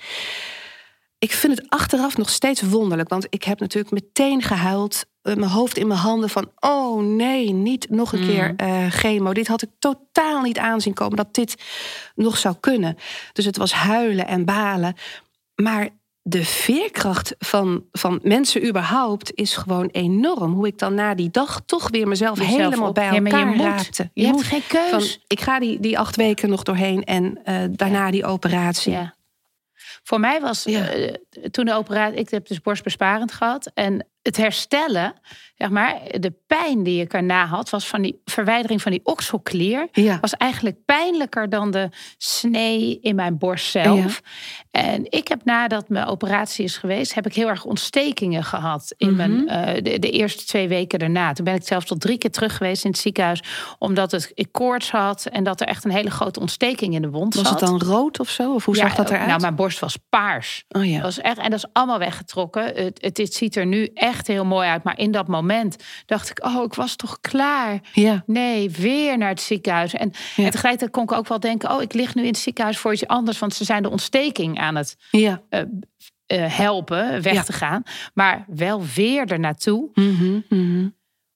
Ik 1.17 1.31
vind 1.31 1.57
het 1.57 1.69
achteraf 1.69 2.17
nog 2.17 2.29
steeds 2.29 2.61
wonderlijk, 2.61 3.09
want 3.09 3.27
ik 3.29 3.43
heb 3.43 3.59
natuurlijk 3.59 3.93
meteen 3.93 4.41
gehuild, 4.41 5.05
eh, 5.21 5.35
mijn 5.35 5.51
hoofd 5.51 5.77
in 5.77 5.87
mijn 5.87 5.99
handen 5.99 6.29
van, 6.29 6.51
oh 6.59 7.01
nee, 7.03 7.51
niet 7.51 7.89
nog 7.89 8.13
een 8.13 8.19
Mm. 8.19 8.27
keer 8.27 8.53
eh, 8.57 8.85
chemo. 8.89 9.33
Dit 9.33 9.47
had 9.47 9.61
ik 9.61 9.69
totaal 9.79 10.41
niet 10.41 10.57
aanzien 10.57 10.93
komen 10.93 11.15
dat 11.15 11.33
dit 11.33 11.55
nog 12.15 12.37
zou 12.37 12.55
kunnen. 12.59 12.97
Dus 13.33 13.45
het 13.45 13.57
was 13.57 13.73
huilen 13.73 14.27
en 14.27 14.45
balen. 14.45 14.95
Maar 15.55 15.89
de 16.27 16.45
veerkracht 16.45 17.35
van, 17.39 17.83
van 17.91 18.19
mensen 18.23 18.67
überhaupt 18.67 19.31
is 19.33 19.55
gewoon 19.55 19.87
enorm. 19.91 20.53
Hoe 20.53 20.67
ik 20.67 20.77
dan 20.79 20.93
na 20.93 21.15
die 21.15 21.29
dag 21.31 21.61
toch 21.65 21.89
weer 21.89 22.07
mezelf 22.07 22.39
helemaal 22.39 22.87
op- 22.89 22.95
bij 22.95 23.05
Ja, 23.05 23.11
elkaar 23.15 23.39
je 23.39 23.45
moet. 23.45 23.65
raapte. 23.65 24.09
Je, 24.13 24.23
hebt 24.23 24.35
moet 24.35 24.45
geen 24.45 24.67
keus. 24.67 24.89
van, 24.89 25.03
ik 25.27 25.39
ga 25.41 25.59
die, 25.59 25.79
die 25.79 25.99
acht 25.99 26.15
weken 26.15 26.49
nog 26.49 26.63
doorheen 26.63 27.03
en 27.03 27.39
eh, 27.43 27.55
daarna 27.69 28.11
die 28.11 28.25
operatie. 28.25 28.91
Ja. 28.91 29.15
Voor 30.03 30.19
mij 30.19 30.41
was 30.41 30.65
eh, 30.65 31.13
toen 31.51 31.65
de 31.65 31.73
operatie, 31.73 32.17
ik 32.19 32.29
heb 32.29 32.47
dus 32.47 32.61
borstbesparend 32.61 33.31
gehad. 33.31 33.71
En 33.73 34.07
het 34.25 34.37
herstellen, 34.37 35.13
zeg 35.55 35.69
maar, 35.69 35.99
de 36.19 36.33
pijn 36.47 36.83
die 36.83 37.01
ik 37.01 37.13
erna 37.13 37.45
had, 37.45 37.69
was 37.69 37.87
van 37.87 38.01
die 38.01 38.21
verwijdering 38.25 38.81
van 38.81 38.91
die 38.91 39.01
okselklier. 39.03 39.87
Ja. 39.91 40.17
Was 40.21 40.33
eigenlijk 40.33 40.85
pijnlijker 40.85 41.49
dan 41.49 41.71
de 41.71 41.89
snee 42.17 42.99
in 43.01 43.15
mijn 43.15 43.37
borst 43.37 43.71
zelf. 43.71 44.21
En 44.71 45.05
ik 45.11 45.27
heb 45.27 45.43
nadat 45.43 45.89
mijn 45.89 46.05
operatie 46.05 46.63
is 46.65 46.77
geweest, 46.77 47.13
heb 47.13 47.25
ik 47.25 47.33
heel 47.35 47.47
erg 47.47 47.63
ontstekingen 47.65 48.43
gehad 48.43 48.93
in 48.97 49.07
Mhm. 49.07 49.15
mijn, 49.15 49.47
eh, 49.47 49.83
de, 49.83 49.99
de 49.99 50.09
eerste 50.11 50.45
twee 50.45 50.67
weken 50.67 50.99
daarna. 50.99 51.33
Toen 51.33 51.45
ben 51.45 51.55
ik 51.55 51.67
zelfs 51.67 51.85
tot 51.85 52.01
drie 52.01 52.17
keer 52.17 52.31
terug 52.31 52.57
geweest 52.57 52.83
in 52.83 52.89
het 52.91 52.99
ziekenhuis, 52.99 53.43
omdat 53.79 54.11
het, 54.11 54.31
ik 54.33 54.51
koorts 54.51 54.91
had 54.91 55.25
en 55.25 55.43
dat 55.43 55.61
er 55.61 55.67
echt 55.67 55.83
een 55.85 55.91
hele 55.91 56.11
grote 56.11 56.39
ontsteking 56.39 56.93
in 56.93 57.01
de 57.01 57.09
wond 57.09 57.35
Was 57.35 57.47
zat. 57.47 57.59
het 57.59 57.69
dan 57.69 57.81
rood 57.81 58.19
of 58.19 58.29
zo? 58.29 58.53
Of 58.53 58.65
hoe 58.65 58.75
zag 58.75 58.95
dat 58.95 59.09
eruit? 59.09 59.27
Nou, 59.27 59.41
mijn 59.41 59.55
borst 59.55 59.79
was 59.79 59.97
paars. 60.09 60.63
oh 60.69 60.85
ja. 60.89 61.01
Was 61.01 61.19
echt, 61.19 61.37
en 61.37 61.49
dat 61.49 61.59
is 61.59 61.69
allemaal 61.73 61.99
weggetrokken. 61.99 62.63
Het, 62.65 62.97
het, 63.01 63.17
het 63.17 63.33
ziet 63.33 63.55
er 63.55 63.65
nu 63.65 63.89
echt 63.93 64.14
heel 64.27 64.45
mooi 64.45 64.67
uit. 64.69 64.83
Maar 64.83 64.99
in 64.99 65.11
dat 65.11 65.27
moment 65.27 65.75
dacht 66.05 66.29
ik, 66.29 66.45
oh, 66.45 66.63
ik 66.63 66.73
was 66.73 66.95
toch 66.95 67.17
klaar. 67.21 67.79
ja. 67.93 68.23
Nee, 68.25 68.69
weer 68.69 69.17
naar 69.17 69.29
het 69.29 69.41
ziekenhuis. 69.41 69.93
En, 69.93 70.11
Ja. 70.35 70.43
en 70.45 70.51
tegelijkertijd 70.51 70.91
kon 70.91 71.03
ik 71.03 71.11
ook 71.11 71.27
wel 71.27 71.39
denken... 71.39 71.71
oh, 71.71 71.81
ik 71.81 71.93
lig 71.93 72.15
nu 72.15 72.21
in 72.21 72.27
het 72.27 72.37
ziekenhuis 72.37 72.77
voor 72.77 72.93
iets 72.93 73.07
anders... 73.07 73.39
want 73.39 73.53
ze 73.53 73.63
zijn 73.63 73.83
de 73.83 73.89
ontsteking 73.89 74.59
aan 74.59 74.75
het 74.75 74.95
Ja. 75.11 75.41
eh, 75.49 75.63
helpen 76.57 77.21
weg 77.21 77.33
Ja. 77.33 77.43
te 77.43 77.53
gaan. 77.53 77.83
Maar 78.13 78.45
wel 78.47 78.81
weer 78.95 79.31
er 79.31 79.39
naartoe. 79.39 79.89
Mhm, 79.93 80.39
mhm. 80.49 80.87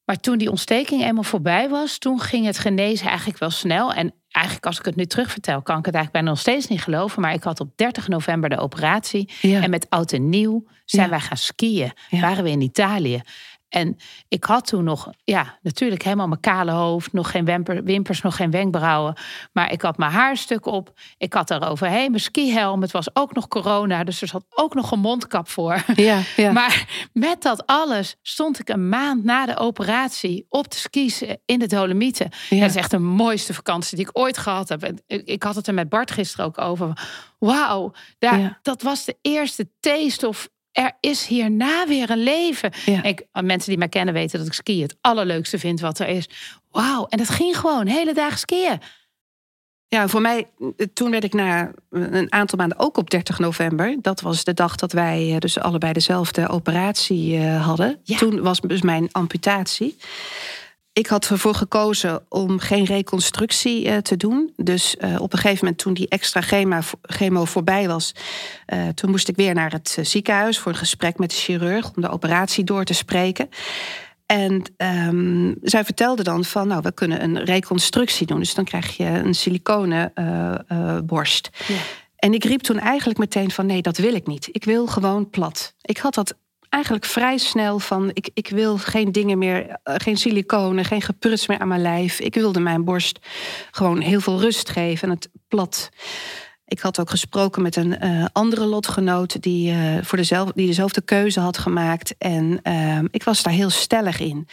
Maar 0.10 0.20
toen 0.20 0.38
die 0.38 0.50
ontsteking 0.50 1.04
eenmaal 1.04 1.24
voorbij 1.24 1.70
was... 1.70 1.98
toen 1.98 2.20
ging 2.20 2.46
het 2.46 2.60
genezen 2.60 3.08
eigenlijk 3.08 3.40
wel 3.40 3.50
snel. 3.50 3.94
En 3.94 4.14
eigenlijk 4.32 4.66
als 4.66 4.80
ik 4.80 4.86
het 4.86 4.96
nu 4.96 5.06
terugvertel... 5.06 5.62
kan 5.62 5.78
ik 5.78 5.86
het 5.86 5.96
eigenlijk 5.96 6.12
bijna 6.12 6.30
nog 6.30 6.40
steeds 6.40 6.68
niet 6.68 6.82
geloven. 6.82 7.22
Maar 7.22 7.34
ik 7.34 7.44
had 7.44 7.60
op 7.60 7.72
30 7.76 8.08
november 8.08 8.50
de 8.50 8.58
operatie... 8.58 9.30
Ja. 9.42 9.62
En 9.62 9.70
met 9.70 9.90
oud 9.90 10.12
en 10.12 10.30
nieuw 10.30 10.66
zijn 10.86 11.04
Ja. 11.04 11.10
wij 11.10 11.20
gaan 11.20 11.38
skiën. 11.38 11.92
Ja. 12.10 12.20
Waren 12.20 12.44
we 12.44 12.50
in 12.50 12.62
Italië. 12.62 13.22
En 13.70 13.98
ik 14.28 14.44
had 14.44 14.68
toen 14.68 14.84
nog, 14.84 15.10
ja, 15.24 15.58
natuurlijk 15.62 16.04
helemaal 16.04 16.28
mijn 16.28 16.40
kale 16.40 16.72
hoofd, 16.72 17.14
nog 17.14 17.32
geen 17.32 17.46
wimper, 17.46 17.84
wimpers, 17.84 18.22
nog 18.22 18.36
geen 18.36 18.52
wenkbrauwen. 18.52 19.18
Maar 19.54 19.72
ik 19.72 19.82
had 19.82 19.98
mijn 19.98 20.12
haarstuk 20.12 20.66
op. 20.66 20.94
Ik 21.18 21.34
had 21.34 21.48
daaroverheen 21.48 22.10
mijn 22.12 22.24
skihelm. 22.24 22.82
Het 22.82 22.92
was 22.92 23.16
ook 23.16 23.34
nog 23.34 23.48
corona, 23.48 24.04
dus 24.04 24.22
er 24.22 24.28
zat 24.28 24.46
ook 24.50 24.74
nog 24.74 24.92
een 24.92 25.00
mondkap 25.00 25.50
voor. 25.50 25.84
Ja, 25.96 26.20
ja. 26.36 26.52
Maar 26.60 27.08
met 27.14 27.42
dat 27.42 27.66
alles 27.66 28.16
stond 28.22 28.60
ik 28.60 28.70
een 28.70 28.90
maand 28.90 29.24
na 29.24 29.46
de 29.46 29.58
operatie 29.58 30.46
op 30.50 30.72
de 30.72 30.78
skis 30.78 31.24
in 31.46 31.60
de 31.60 31.68
Dolomieten. 31.68 32.30
Ja. 32.50 32.60
Dat 32.60 32.70
is 32.70 32.76
echt 32.76 32.92
de 32.92 33.00
mooiste 33.00 33.54
vakantie 33.54 33.98
die 33.98 34.08
ik 34.08 34.18
ooit 34.18 34.38
gehad 34.38 34.70
heb. 34.70 34.94
Ik- 35.08 35.44
had 35.44 35.56
het 35.56 35.68
er 35.68 35.74
met 35.74 35.90
Bart 35.90 36.12
gisteren 36.12 36.46
ook 36.46 36.58
over. 36.62 37.08
Wauw, 37.40 37.92
daar- 38.20 38.40
Ja. 38.40 38.60
dat 38.62 38.82
was 38.82 39.06
de 39.06 39.18
eerste 39.22 39.70
taste 39.80 40.28
of 40.28 40.50
er 40.72 40.98
is 41.00 41.26
hierna 41.26 41.88
weer 41.88 42.10
een 42.10 42.24
leven. 42.24 42.72
Ja. 42.86 43.04
Ik, 43.04 43.26
mensen 43.32 43.70
die 43.70 43.78
mij 43.78 43.90
kennen 43.90 44.14
weten 44.14 44.38
dat 44.38 44.48
ik 44.48 44.54
skiën 44.54 44.82
het 44.82 44.98
allerleukste 45.02 45.60
vind 45.60 45.80
wat 45.80 46.00
er 46.00 46.08
is. 46.08 46.30
Wauw, 46.72 47.06
en 47.06 47.18
dat 47.18 47.30
ging 47.30 47.58
gewoon 47.58 47.88
hele 47.88 48.14
dagen 48.14 48.38
skiën. 48.38 48.80
Ja, 49.90 50.08
voor 50.08 50.22
mij, 50.22 50.48
eh, 50.78 50.88
toen 50.94 51.12
werd 51.12 51.24
ik 51.24 51.34
na 51.34 51.72
een 51.90 52.32
aantal 52.32 52.58
maanden 52.58 52.80
ook 52.80 52.98
op 52.98 53.10
30 53.10 53.40
november. 53.40 53.98
Dat 54.02 54.22
was 54.22 54.44
de 54.44 54.54
dag 54.54 54.76
dat 54.76 54.92
wij 54.92 55.32
eh, 55.34 55.38
dus 55.38 55.60
allebei 55.60 55.94
dezelfde 55.94 56.48
operatie 56.48 57.38
eh, 57.38 57.66
hadden. 57.66 58.00
Ja. 58.04 58.18
Toen 58.18 58.42
was 58.42 58.60
dus 58.60 58.82
mijn 58.82 59.08
amputatie. 59.12 59.98
Ik 61.00 61.08
had 61.08 61.30
ervoor 61.30 61.56
gekozen 61.56 62.26
om 62.30 62.60
geen 62.60 62.86
reconstructie 62.86 63.88
eh, 63.88 63.98
te 63.98 64.18
doen. 64.18 64.54
Dus 64.56 64.98
eh, 64.98 65.16
op 65.20 65.34
een 65.34 65.40
gegeven 65.40 65.60
moment, 65.64 65.82
toen 65.82 65.94
die 65.94 66.08
extra 66.08 66.42
chemo, 66.42 66.80
chemo 67.02 67.46
voorbij 67.46 67.88
was, 67.88 68.12
eh, 68.66 68.88
toen 68.88 69.10
moest 69.10 69.28
ik 69.28 69.36
weer 69.36 69.54
naar 69.54 69.72
het 69.72 69.98
ziekenhuis 70.02 70.60
voor 70.60 70.72
een 70.72 70.78
gesprek 70.78 71.18
met 71.18 71.30
de 71.30 71.36
chirurg 71.36 71.92
om 71.96 72.02
de 72.02 72.10
operatie 72.10 72.64
door 72.64 72.84
te 72.84 72.94
spreken. 72.94 73.50
En 74.26 74.64
ehm, 74.78 75.54
zij 75.62 75.84
vertelde 75.84 76.24
dan 76.24 76.46
van, 76.46 76.68
nou, 76.68 76.82
we 76.82 76.92
kunnen 76.92 77.24
een 77.24 77.44
reconstructie 77.44 78.28
doen. 78.28 78.40
Dus 78.40 78.54
dan 78.54 78.66
krijg 78.66 78.98
je 78.98 79.06
een 79.06 79.34
siliconen 79.34 80.14
borst. 81.06 81.50
Ja. 81.68 81.76
En 82.16 82.34
ik 82.34 82.44
riep 82.44 82.62
toen 82.62 82.80
eigenlijk 82.80 83.20
meteen 83.20 83.52
van, 83.52 83.66
nee, 83.66 83.82
dat 83.82 83.98
wil 83.98 84.14
ik 84.14 84.28
niet. 84.28 84.50
Ik 84.52 84.64
wil 84.64 84.88
gewoon 84.88 85.30
plat. 85.30 85.74
Ik 85.82 85.98
had 85.98 86.14
dat 86.14 86.36
eigenlijk 86.70 87.06
vrij 87.06 87.38
snel 87.38 87.80
van, 87.80 88.10
ik, 88.14 88.30
ik 88.34 88.50
wil 88.50 88.78
geen 88.78 89.12
dingen 89.12 89.38
meer, 89.38 89.78
eh, 89.84 89.96
geen 89.98 90.18
siliconen, 90.18 90.86
geen 90.86 91.02
gepruts 91.02 91.48
meer 91.48 91.60
aan 91.60 91.68
mijn 91.68 91.82
lijf. 91.82 92.20
Ik 92.20 92.34
wilde 92.34 92.60
mijn 92.60 92.84
borst 92.84 93.20
gewoon 93.72 94.00
heel 94.00 94.20
veel 94.20 94.40
rust 94.40 94.70
geven 94.70 95.10
en 95.10 95.16
het 95.16 95.30
plat. 95.48 95.90
Ik 96.66 96.80
had 96.80 97.00
ook 97.00 97.10
gesproken 97.10 97.62
met 97.62 97.76
een 97.76 98.00
eh, 98.00 98.26
andere 98.32 98.66
lotgenoot 98.66 99.42
die, 99.42 99.72
eh, 99.72 100.04
voor 100.04 100.18
dezelfde, 100.18 100.54
die 100.56 100.68
dezelfde 100.68 101.02
keuze 101.02 101.40
had 101.40 101.58
gemaakt. 101.58 102.16
En 102.18 102.60
ehm, 102.62 103.06
ik 103.12 103.24
was 103.24 103.44
daar 103.44 103.54
heel 103.54 103.70
stellig 103.70 104.20
in. 104.20 104.48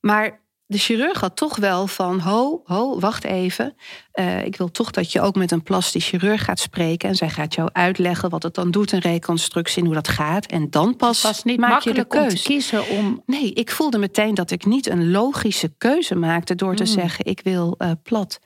Maar 0.00 0.40
de 0.72 0.78
chirurg 0.78 1.20
had 1.20 1.36
toch 1.36 1.56
wel 1.56 1.86
van: 1.86 2.20
ho, 2.20 2.62
ho, 2.64 3.00
wacht 3.00 3.24
even. 3.24 3.74
Eh, 4.12 4.44
ik 4.44 4.56
wil 4.56 4.70
toch 4.70 4.90
dat 4.90 5.12
je 5.12 5.20
ook 5.20 5.34
met 5.34 5.50
een 5.50 5.62
plastisch 5.62 6.08
chirurg 6.08 6.44
gaat 6.44 6.58
spreken. 6.58 7.08
En 7.08 7.14
zij 7.14 7.28
gaat 7.30 7.54
jou 7.54 7.68
uitleggen 7.72 8.30
wat 8.30 8.42
het 8.42 8.54
dan 8.54 8.70
doet, 8.70 8.92
een 8.92 9.00
reconstructie 9.00 9.78
en 9.80 9.86
hoe 9.86 9.94
dat 9.94 10.08
gaat. 10.08 10.46
En 10.46 10.70
dan 10.70 10.96
pas 10.96 11.22
was 11.22 11.42
niet 11.44 11.58
maak 11.58 11.82
je 11.82 11.92
de 11.92 11.96
makkelijk 11.96 12.32
om 12.32 12.38
kiezen 12.42 12.88
om... 12.88 13.22
Nee, 13.26 13.52
ik 13.52 13.70
voelde 13.70 13.98
meteen 13.98 14.34
dat 14.34 14.50
ik 14.50 14.64
niet 14.64 14.86
een 14.88 15.10
logische 15.10 15.72
keuze 15.78 16.14
maakte 16.14 16.54
door 16.54 16.74
te 16.74 16.82
Mm. 16.82 16.88
zeggen: 16.88 17.24
ik 17.24 17.40
wil 17.44 17.74
eh, 17.78 17.90
plat. 18.02 18.40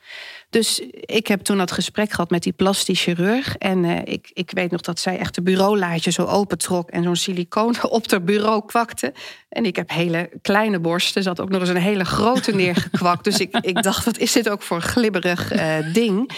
Dus 0.56 0.80
ik 1.00 1.26
heb 1.26 1.40
toen 1.40 1.58
dat 1.58 1.72
gesprek 1.72 2.10
gehad 2.10 2.30
met 2.30 2.42
die 2.42 2.52
plastisch 2.52 3.02
chirurg. 3.02 3.56
En 3.56 3.84
eh, 3.84 4.12
ik, 4.12 4.30
ik 4.32 4.50
weet 4.50 4.70
nog 4.70 4.80
dat 4.80 5.00
zij 5.00 5.18
echt 5.18 5.34
de 5.34 5.42
bureaulaadje 5.42 6.10
zo 6.10 6.25
opentrok 6.25 6.90
en 6.90 7.02
zo'n 7.02 7.16
silicoon 7.16 7.75
op 7.88 8.10
haar 8.10 8.22
bureau 8.22 8.64
kwakte. 8.66 9.14
En 9.48 9.64
ik 9.64 9.76
heb 9.76 9.90
hele 9.90 10.30
kleine 10.42 10.80
borsten. 10.80 11.22
Ze 11.22 11.28
had 11.28 11.40
ook 11.40 11.48
nog 11.48 11.60
eens 11.60 11.68
een 11.68 11.76
hele 11.76 12.04
grote 12.04 12.52
neergekwakt. 12.62 13.25
dus 13.25 13.38
ik, 13.38 13.56
ik 13.60 13.82
dacht, 13.82 14.04
wat 14.04 14.18
is 14.18 14.32
dit 14.32 14.48
ook 14.48 14.62
voor 14.62 14.80
glibberig 14.80 15.52
eh, 15.52 15.92
ding? 15.92 16.30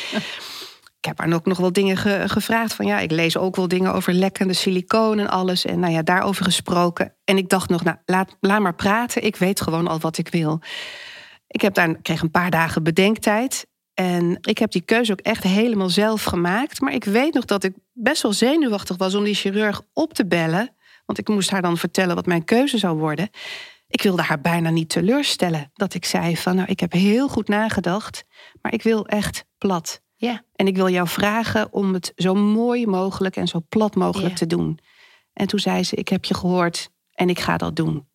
Ik 0.98 1.04
heb 1.04 1.18
haar 1.18 1.32
ook 1.32 1.46
nog 1.46 1.58
wel 1.58 1.72
dingen 1.72 1.96
ge- 1.96 2.24
gevraagd. 2.26 2.74
Van 2.74 2.86
ja, 2.86 2.98
ik 2.98 3.10
lees 3.10 3.36
ook 3.36 3.56
wel 3.56 3.68
dingen 3.68 3.94
over 3.94 4.12
lekkende 4.12 4.54
silicoon 4.54 5.18
en 5.18 5.28
alles. 5.28 5.64
En 5.64 5.80
nou 5.80 5.92
ja, 5.92 6.02
daarover 6.02 6.44
gesproken. 6.44 7.14
En 7.24 7.36
ik 7.36 7.48
dacht 7.48 7.68
nog, 7.68 7.84
nou, 7.84 7.96
laat, 8.04 8.36
laat 8.40 8.60
maar 8.60 8.74
praten. 8.74 9.24
Ik 9.24 9.36
weet 9.36 9.60
gewoon 9.60 9.88
al 9.88 9.98
wat 9.98 10.18
ik 10.18 10.28
wil. 10.28 10.60
Ik 11.46 11.60
heb 11.60 11.74
daar, 11.74 11.94
kreeg 12.02 12.22
een 12.22 12.30
paar 12.30 12.50
dagen 12.50 12.82
bedenktijd. 12.82 13.66
En 13.98 14.38
ik 14.40 14.58
heb 14.58 14.70
die 14.70 14.82
keuze 14.82 15.12
ook 15.12 15.20
echt 15.20 15.42
helemaal 15.42 15.88
zelf 15.88 16.24
gemaakt. 16.24 16.80
Maar 16.80 16.94
ik 16.94 17.04
weet 17.04 17.34
nog 17.34 17.44
dat 17.44 17.64
ik 17.64 17.74
best 17.92 18.22
wel 18.22 18.32
zenuwachtig 18.32 18.96
was 18.96 19.14
om 19.14 19.24
die 19.24 19.34
chirurg 19.34 19.82
op 19.92 20.14
te 20.14 20.26
bellen. 20.26 20.74
Want 21.06 21.18
ik 21.18 21.28
moest 21.28 21.50
haar 21.50 21.62
dan 21.62 21.76
vertellen 21.76 22.14
wat 22.14 22.26
mijn 22.26 22.44
keuze 22.44 22.78
zou 22.78 22.98
worden. 22.98 23.30
Ik 23.88 24.02
wilde 24.02 24.22
haar 24.22 24.40
bijna 24.40 24.70
niet 24.70 24.88
teleurstellen. 24.88 25.70
Dat 25.74 25.94
ik 25.94 26.04
zei 26.04 26.36
van, 26.36 26.56
nou, 26.56 26.68
ik 26.68 26.80
heb 26.80 26.92
heel 26.92 27.28
goed 27.28 27.48
nagedacht. 27.48 28.24
Maar 28.62 28.72
ik 28.72 28.82
wil 28.82 29.06
echt 29.06 29.44
plat. 29.58 30.02
Ja, 30.16 30.42
En 30.54 30.66
ik 30.66 30.76
wil 30.76 30.88
jou 30.88 31.08
vragen 31.08 31.72
om 31.72 31.94
het 31.94 32.12
zo 32.16 32.34
mooi 32.34 32.86
mogelijk 32.86 33.36
en 33.36 33.48
zo 33.48 33.60
plat 33.68 33.94
mogelijk 33.94 34.34
te 34.34 34.46
doen. 34.46 34.78
En 35.32 35.46
toen 35.46 35.60
zei 35.60 35.84
ze: 35.84 35.96
Ik 35.96 36.08
heb 36.08 36.24
je 36.24 36.34
gehoord 36.34 36.90
en 37.14 37.28
ik 37.28 37.40
ga 37.40 37.56
dat 37.56 37.76
doen. 37.76 38.08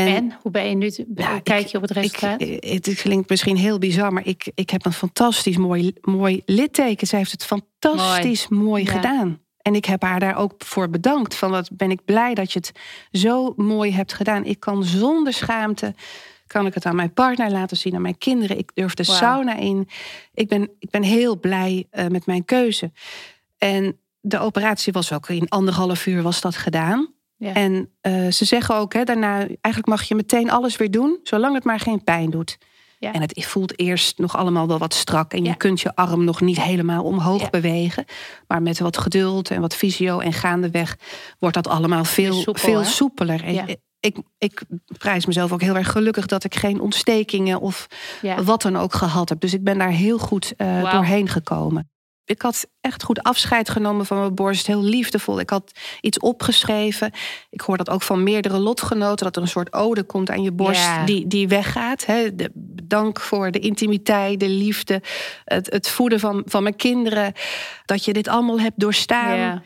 En, 0.00 0.36
hoe 0.42 0.50
ben 0.50 0.68
je 0.68 0.74
nu? 0.74 0.90
te- 0.90 1.40
kijk 1.42 1.66
je 1.66 1.76
op 1.76 1.82
het 1.82 1.90
ik, 1.90 1.96
resultaat? 1.96 2.40
het 2.40 2.94
klinkt 3.00 3.28
misschien 3.28 3.56
heel 3.56 3.78
bizar, 3.78 4.12
maar 4.12 4.26
ik, 4.26 4.50
ik 4.54 4.70
heb 4.70 4.84
een 4.86 4.92
fantastisch 4.92 5.56
mooi, 5.56 5.92
mooi 6.00 6.42
litteken. 6.46 7.06
Zij 7.06 7.18
heeft 7.18 7.30
het 7.30 7.44
fantastisch 7.44 8.48
mooi, 8.48 8.84
Ja. 8.84 8.90
gedaan. 8.90 9.40
En 9.62 9.74
ik 9.74 9.84
heb 9.84 10.02
haar 10.02 10.20
daar 10.20 10.36
ook 10.36 10.54
voor 10.58 10.90
bedankt. 10.90 11.34
Van 11.34 11.50
wat 11.50 11.70
ben 11.72 11.90
ik 11.90 12.04
blij 12.04 12.34
dat 12.34 12.52
je 12.52 12.58
het 12.58 12.72
zo 13.10 13.52
mooi 13.56 13.92
hebt 13.92 14.12
gedaan. 14.12 14.44
Ik 14.44 14.60
kan 14.60 14.84
zonder 14.84 15.32
schaamte, 15.32 15.94
kan 16.46 16.66
ik 16.66 16.74
het 16.74 16.86
aan 16.86 16.96
mijn 16.96 17.12
partner 17.12 17.50
laten 17.50 17.76
zien, 17.76 17.94
aan 17.94 18.02
mijn 18.02 18.18
kinderen. 18.18 18.58
Ik 18.58 18.70
durf 18.74 18.94
de 18.94 19.04
sauna 19.04 19.56
in. 19.56 19.88
Ik 20.34 20.48
ben, 20.48 20.70
ik 20.78 20.90
ben 20.90 21.02
heel 21.02 21.38
blij 21.40 21.86
eh, 21.90 22.06
met 22.06 22.26
mijn 22.26 22.44
keuze. 22.44 22.92
En 23.58 23.98
de 24.20 24.38
operatie 24.38 24.92
was 24.92 25.12
ook 25.12 25.28
in 25.28 25.48
anderhalf 25.48 26.06
uur 26.06 26.22
was 26.22 26.40
dat 26.40 26.56
gedaan. 26.56 27.12
Ja. 27.42 27.52
En 27.54 27.90
eh, 28.00 28.30
ze 28.30 28.44
zeggen 28.44 28.74
ook, 28.74 28.92
hè, 28.92 29.04
daarna, 29.04 29.36
eigenlijk 29.38 29.86
mag 29.86 30.02
je 30.02 30.14
meteen 30.14 30.50
alles 30.50 30.76
weer 30.76 30.90
doen, 30.90 31.18
zolang 31.22 31.54
het 31.54 31.64
maar 31.64 31.80
geen 31.80 32.04
pijn 32.04 32.30
doet. 32.30 32.58
Ja. 32.98 33.12
En 33.12 33.20
het 33.20 33.44
voelt 33.46 33.78
eerst 33.78 34.18
nog 34.18 34.36
allemaal 34.36 34.66
wel 34.66 34.78
wat 34.78 34.94
strak. 34.94 35.32
En 35.32 35.44
Ja. 35.44 35.50
je 35.50 35.56
kunt 35.56 35.80
je 35.80 35.94
arm 35.94 36.24
nog 36.24 36.40
niet 36.40 36.60
helemaal 36.60 37.04
omhoog 37.04 37.50
bewegen. 37.50 38.04
Maar 38.46 38.62
met 38.62 38.78
wat 38.78 38.98
geduld 38.98 39.50
en 39.50 39.60
wat 39.60 39.74
fysio 39.74 40.18
en 40.18 40.32
gaandeweg 40.32 40.96
wordt 41.38 41.54
dat 41.54 41.68
allemaal 41.68 42.04
veel, 42.04 42.32
soepel, 42.32 42.62
veel 42.62 42.80
hè? 42.80 42.84
soepeler. 42.84 43.44
En 43.44 43.78
ik, 44.00 44.16
ik 44.38 44.62
prijs 44.98 45.26
mezelf 45.26 45.52
ook 45.52 45.62
heel 45.62 45.76
erg 45.76 45.90
gelukkig 45.90 46.26
dat 46.26 46.44
ik 46.44 46.54
geen 46.54 46.80
ontstekingen 46.80 47.60
of 47.60 47.86
wat 48.44 48.62
dan 48.62 48.76
ook 48.76 48.94
gehad 48.94 49.28
heb. 49.28 49.40
Dus 49.40 49.54
ik 49.54 49.64
ben 49.64 49.78
daar 49.78 49.90
heel 49.90 50.18
goed 50.18 50.54
eh, 50.56 50.92
doorheen 50.92 51.28
gekomen. 51.28 51.90
Ik 52.32 52.42
had 52.42 52.66
echt 52.80 53.02
goed 53.02 53.22
afscheid 53.22 53.70
genomen 53.70 54.06
van 54.06 54.18
mijn 54.18 54.34
borst. 54.34 54.66
Heel 54.66 54.82
liefdevol. 54.82 55.40
Ik 55.40 55.50
had 55.50 55.72
iets 56.00 56.18
opgeschreven. 56.18 57.10
Ik 57.50 57.60
hoor 57.60 57.76
dat 57.76 57.90
ook 57.90 58.02
van 58.02 58.22
meerdere 58.22 58.58
lotgenoten. 58.58 59.24
Dat 59.24 59.36
er 59.36 59.42
een 59.42 59.48
soort 59.48 59.72
ode 59.72 60.02
komt 60.02 60.30
aan 60.30 60.42
je 60.42 60.52
borst 60.52 60.80
Ja. 60.84 61.04
die, 61.04 61.26
die 61.26 61.48
weggaat. 61.48 62.06
Hè. 62.06 62.34
De, 62.34 62.50
dank 62.82 63.20
voor 63.20 63.50
de 63.50 63.58
intimiteit, 63.58 64.40
de 64.40 64.48
liefde. 64.48 65.02
Het, 65.44 65.70
het 65.72 65.88
voeden 65.88 66.20
van, 66.20 66.42
van 66.46 66.62
mijn 66.62 66.76
kinderen. 66.76 67.32
Dat 67.84 68.04
je 68.04 68.12
dit 68.12 68.28
allemaal 68.28 68.60
hebt 68.60 68.80
doorstaan. 68.80 69.36
Ja. 69.36 69.62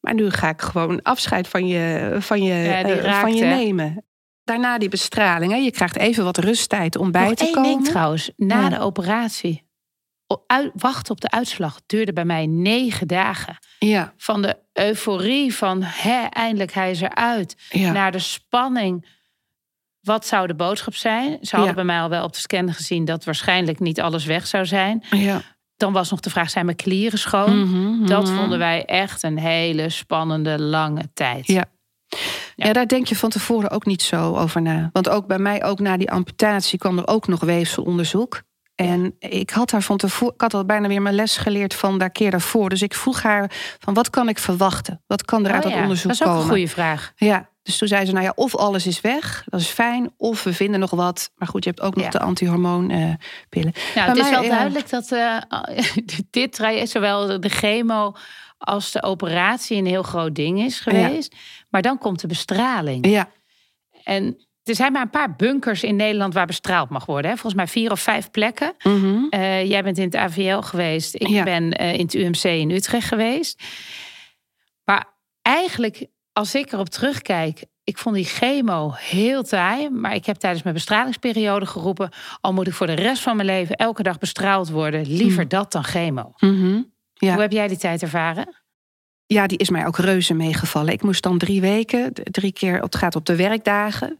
Maar 0.00 0.14
nu 0.14 0.30
ga 0.30 0.48
ik 0.48 0.60
gewoon 0.62 1.02
afscheid 1.02 1.48
van 1.48 1.66
je, 1.66 2.16
van 2.20 2.42
je, 2.42 2.54
Ja, 2.54 2.82
eh, 2.82 3.00
raakt, 3.00 3.20
van 3.20 3.34
je 3.34 3.44
hè? 3.44 3.54
nemen. 3.56 4.04
Daarna 4.44 4.78
die 4.78 4.88
bestraling. 4.88 5.52
Hè. 5.52 5.58
Je 5.58 5.70
krijgt 5.70 5.96
even 5.96 6.24
wat 6.24 6.38
rusttijd 6.38 6.96
om 6.96 7.10
bij 7.10 7.24
Nog 7.24 7.34
te 7.34 7.50
komen. 7.52 7.70
ding 7.70 7.84
trouwens, 7.84 8.30
na 8.36 8.68
de 8.68 8.78
operatie. 8.80 9.65
Wachten 10.74 11.12
op 11.12 11.20
de 11.20 11.30
uitslag 11.30 11.80
duurde 11.86 12.12
bij 12.12 12.24
mij 12.24 12.46
negen 12.46 13.06
dagen. 13.06 13.58
Ja, 13.78 14.12
Van 14.16 14.42
de 14.42 14.56
euforie 14.72 15.54
van 15.54 15.82
hè, 15.82 16.22
eindelijk 16.30 16.72
hij 16.72 16.90
is 16.90 17.00
eruit. 17.00 17.56
ja. 17.70 17.92
Naar 17.92 18.12
de 18.12 18.18
spanning. 18.18 19.14
Wat 20.00 20.26
zou 20.26 20.46
de 20.46 20.54
boodschap 20.54 20.94
zijn? 20.94 21.38
Ze 21.40 21.50
hadden 21.56 21.68
Ja. 21.68 21.74
bij 21.74 21.84
mij 21.84 22.00
al 22.00 22.08
wel 22.08 22.24
op 22.24 22.32
de 22.32 22.38
scan 22.38 22.72
gezien 22.72 23.04
dat 23.04 23.24
waarschijnlijk 23.24 23.80
niet 23.80 24.00
alles 24.00 24.24
weg 24.24 24.46
zou 24.46 24.66
zijn. 24.66 25.04
ja. 25.10 25.42
Dan 25.76 25.92
was 25.92 26.10
nog 26.10 26.20
de 26.20 26.30
vraag: 26.30 26.50
zijn 26.50 26.64
mijn 26.64 26.76
klieren 26.76 27.18
schoon? 27.18 27.58
Mhm, 27.60 28.06
Dat 28.06 28.26
mhm. 28.26 28.36
vonden 28.36 28.58
wij 28.58 28.84
echt 28.84 29.22
een 29.22 29.38
hele 29.38 29.88
spannende 29.88 30.60
lange 30.60 31.10
tijd. 31.14 31.46
Ja. 31.46 31.54
Ja. 32.56 32.66
Ja. 32.66 32.72
daar 32.72 32.86
denk 32.86 33.06
je 33.06 33.16
van 33.16 33.30
tevoren 33.30 33.70
ook 33.70 33.86
niet 33.86 34.02
zo 34.02 34.36
over 34.36 34.62
na. 34.62 34.90
Want 34.92 35.08
ook 35.08 35.26
bij 35.26 35.38
mij, 35.38 35.64
ook 35.64 35.78
na 35.80 35.96
die 35.96 36.10
amputatie, 36.10 36.78
kwam 36.78 36.98
er 36.98 37.06
ook 37.08 37.26
nog 37.26 37.40
weefselonderzoek. 37.40 38.42
En 38.76 39.14
ik 39.18 39.50
had 39.50 39.70
haar 39.70 39.82
van 39.82 39.96
tevoren, 39.96 40.34
ik 40.34 40.40
had 40.40 40.54
al 40.54 40.64
bijna 40.64 40.88
weer 40.88 41.02
mijn 41.02 41.14
les 41.14 41.36
geleerd 41.36 41.74
van 41.74 41.98
daar 41.98 42.10
keer 42.10 42.30
daarvoor. 42.30 42.68
Dus 42.68 42.82
ik 42.82 42.94
vroeg 42.94 43.22
haar 43.22 43.50
van 43.78 43.94
wat 43.94 44.10
kan 44.10 44.28
ik 44.28 44.38
verwachten? 44.38 45.02
Wat 45.06 45.24
kan 45.24 45.46
er 45.46 45.52
uit 45.52 45.64
Oh 45.64 45.70
dat 45.70 45.80
onderzoek 45.80 46.08
dat 46.10 46.20
is 46.20 46.22
ook 46.22 46.28
komen? 46.28 46.42
een 46.42 46.48
goede 46.50 46.68
vraag. 46.68 47.12
Ja, 47.16 47.48
dus 47.62 47.78
toen 47.78 47.88
zei 47.88 48.06
ze, 48.06 48.12
nou 48.12 48.24
ja, 48.24 48.32
of 48.34 48.56
alles 48.56 48.86
is 48.86 49.00
weg, 49.00 49.44
dat 49.46 49.60
is 49.60 49.66
fijn, 49.68 50.12
of 50.16 50.42
we 50.44 50.52
vinden 50.52 50.80
nog 50.80 50.90
wat. 50.90 51.30
Maar 51.36 51.48
goed, 51.48 51.64
je 51.64 51.70
hebt 51.70 51.82
ook 51.82 51.94
nog 51.94 52.04
Ja. 52.04 52.10
de 52.10 52.20
antihormoonpillen. 52.20 53.18
pillen. 53.48 53.72
Nou, 53.94 53.94
Bij 53.94 54.04
het 54.06 54.16
is 54.16 54.22
mij, 54.22 54.30
wel 54.30 54.42
ja. 54.42 54.48
duidelijk 54.48 54.90
dat 54.90 55.12
eh, 55.12 55.36
dit 56.30 56.52
traject, 56.52 56.90
zowel 56.90 57.40
de 57.40 57.48
chemo 57.48 58.12
als 58.58 58.92
de 58.92 59.02
operatie, 59.02 59.76
een 59.78 59.86
heel 59.86 60.02
groot 60.02 60.34
ding 60.34 60.60
is 60.60 60.80
geweest. 60.80 61.34
Maar 61.70 61.82
dan 61.82 61.98
komt 61.98 62.20
de 62.20 62.26
bestraling. 62.26 63.06
Ja, 63.08 63.28
En 64.04 64.45
er 64.68 64.74
zijn 64.74 64.92
maar 64.92 65.02
een 65.02 65.10
paar 65.10 65.36
bunkers 65.36 65.82
in 65.82 65.96
Nederland 65.96 66.34
waar 66.34 66.46
bestraald 66.46 66.88
mag 66.90 67.06
worden. 67.06 67.30
Hè? 67.30 67.36
Volgens 67.36 67.54
mij 67.54 67.66
vier 67.66 67.90
of 67.90 68.00
vijf 68.00 68.30
plekken. 68.30 68.74
Mhm. 68.82 69.24
Eh, 69.30 69.64
jij 69.68 69.82
bent 69.82 69.98
in 69.98 70.04
het 70.04 70.16
AVL 70.16 70.58
geweest. 70.60 71.14
Ik 71.14 71.26
Ja. 71.28 71.42
ben 71.44 71.72
eh, 71.72 71.92
in 71.92 72.00
het 72.04 72.14
UMC 72.14 72.42
in 72.44 72.70
Utrecht 72.70 73.08
geweest. 73.08 73.62
Maar 74.84 75.04
eigenlijk, 75.42 76.06
als 76.32 76.54
ik 76.54 76.72
erop 76.72 76.88
terugkijk, 76.88 77.64
ik 77.84 77.98
vond 77.98 78.14
die 78.14 78.24
chemo 78.24 78.92
heel 78.96 79.42
taai. 79.42 79.90
Maar 79.90 80.14
ik 80.14 80.26
heb 80.26 80.36
tijdens 80.36 80.62
mijn 80.62 80.74
bestralingsperiode 80.74 81.66
geroepen... 81.66 82.10
al 82.40 82.52
moet 82.52 82.66
ik 82.66 82.72
voor 82.72 82.86
de 82.86 82.92
rest 82.94 83.22
van 83.22 83.36
mijn 83.36 83.48
leven 83.48 83.76
elke 83.76 84.02
dag 84.02 84.18
bestraald 84.18 84.70
worden... 84.70 85.06
liever 85.06 85.42
Mm. 85.42 85.48
dat 85.48 85.72
dan 85.72 85.84
chemo. 85.84 86.32
Mhm. 86.38 86.82
Ja. 87.14 87.32
Hoe 87.32 87.40
heb 87.42 87.52
jij 87.52 87.68
die 87.68 87.76
tijd 87.78 88.02
ervaren? 88.02 88.64
Ja, 89.28 89.46
die 89.46 89.58
is 89.58 89.70
mij 89.70 89.86
ook 89.86 89.96
reuze 89.98 90.34
meegevallen. 90.34 90.92
Ik 90.92 91.02
moest 91.02 91.22
dan 91.22 91.38
drie 91.38 91.60
weken, 91.60 92.12
drie 92.12 92.52
keer, 92.52 92.80
het 92.80 92.96
gaat 92.96 93.16
op 93.16 93.26
de 93.26 93.36
werkdagen. 93.36 94.18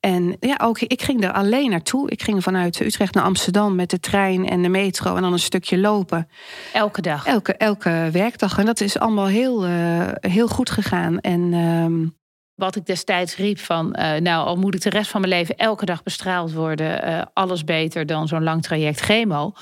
En 0.00 0.36
ja, 0.40 0.58
ook 0.62 0.80
ik 0.80 1.02
ging 1.02 1.24
er 1.24 1.32
alleen 1.32 1.70
naartoe. 1.70 2.10
Ik 2.10 2.22
ging 2.22 2.42
vanuit 2.42 2.80
Utrecht 2.80 3.14
naar 3.14 3.24
Amsterdam 3.24 3.74
met 3.74 3.90
de 3.90 4.00
trein 4.00 4.48
en 4.48 4.62
de 4.62 4.68
metro 4.68 5.16
en 5.16 5.22
dan 5.22 5.32
een 5.32 5.38
stukje 5.38 5.78
lopen. 5.78 6.28
Elke 6.72 7.00
dag. 7.00 7.26
Elke, 7.26 7.54
elke 7.56 8.08
werkdag. 8.12 8.58
En 8.58 8.66
dat 8.66 8.80
is 8.80 8.98
allemaal 8.98 9.26
heel, 9.26 9.64
eh, 9.64 10.08
heel 10.20 10.48
goed 10.48 10.70
gegaan. 10.70 11.20
En 11.20 11.52
ehm, 11.52 12.06
Wat 12.54 12.76
ik 12.76 12.86
destijds 12.86 13.36
riep 13.36 13.58
van... 13.58 13.92
eh, 13.94 14.20
nou, 14.20 14.46
al 14.46 14.56
moet 14.56 14.74
ik 14.74 14.80
de 14.80 14.90
rest 14.90 15.10
van 15.10 15.20
mijn 15.20 15.32
leven 15.32 15.56
elke 15.56 15.84
dag 15.84 16.02
bestraald 16.02 16.52
worden... 16.52 17.02
eh, 17.02 17.22
alles 17.32 17.64
beter 17.64 18.06
dan 18.06 18.28
zo'n 18.28 18.42
lang 18.42 18.62
traject 18.62 19.00
chemo. 19.00 19.52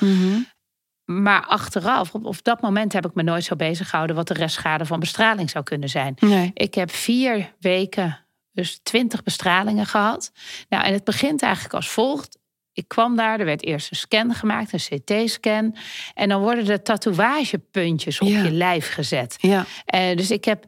Maar 1.11 1.47
achteraf, 1.47 2.15
op, 2.15 2.25
op 2.25 2.43
dat 2.45 2.61
moment 2.61 2.93
heb 2.93 3.07
ik 3.07 3.15
me 3.15 3.23
nooit 3.23 3.45
zo 3.45 3.57
bezig 3.57 3.89
gehouden... 3.91 4.17
wat 4.17 4.29
de 4.29 4.35
restschade 4.35 4.87
van 4.87 5.01
bestraling 5.01 5.51
zou 5.51 5.65
kunnen 5.65 5.89
zijn. 5.89 6.15
nee. 6.21 6.51
Ik 6.55 6.75
heb 6.75 6.91
vier 6.91 7.53
weken, 7.61 8.19
dus 8.53 8.81
twintig 8.83 9.23
bestralingen 9.23 9.87
gehad. 9.87 10.33
Nou, 10.69 10.85
en 10.85 10.93
het 10.93 11.05
begint 11.05 11.43
eigenlijk 11.43 11.75
als 11.75 11.89
volgt. 11.91 12.39
Ik 12.73 12.89
kwam 12.89 13.17
daar, 13.17 13.39
er 13.39 13.45
werd 13.45 13.65
eerst 13.65 13.91
een 13.91 13.97
scan 13.97 14.35
gemaakt, 14.35 14.73
een 14.73 15.01
CT-scan. 15.05 15.77
En 16.15 16.29
dan 16.29 16.41
worden 16.41 16.65
de 16.65 16.83
tatoeagepuntjes 16.83 18.21
op 18.21 18.29
Ja. 18.29 18.43
je 18.43 18.51
lijf 18.51 18.93
gezet. 18.93 19.37
Ja, 19.41 19.65
Eh, 19.85 20.17
dus 20.17 20.31
ik 20.31 20.45
heb, 20.45 20.65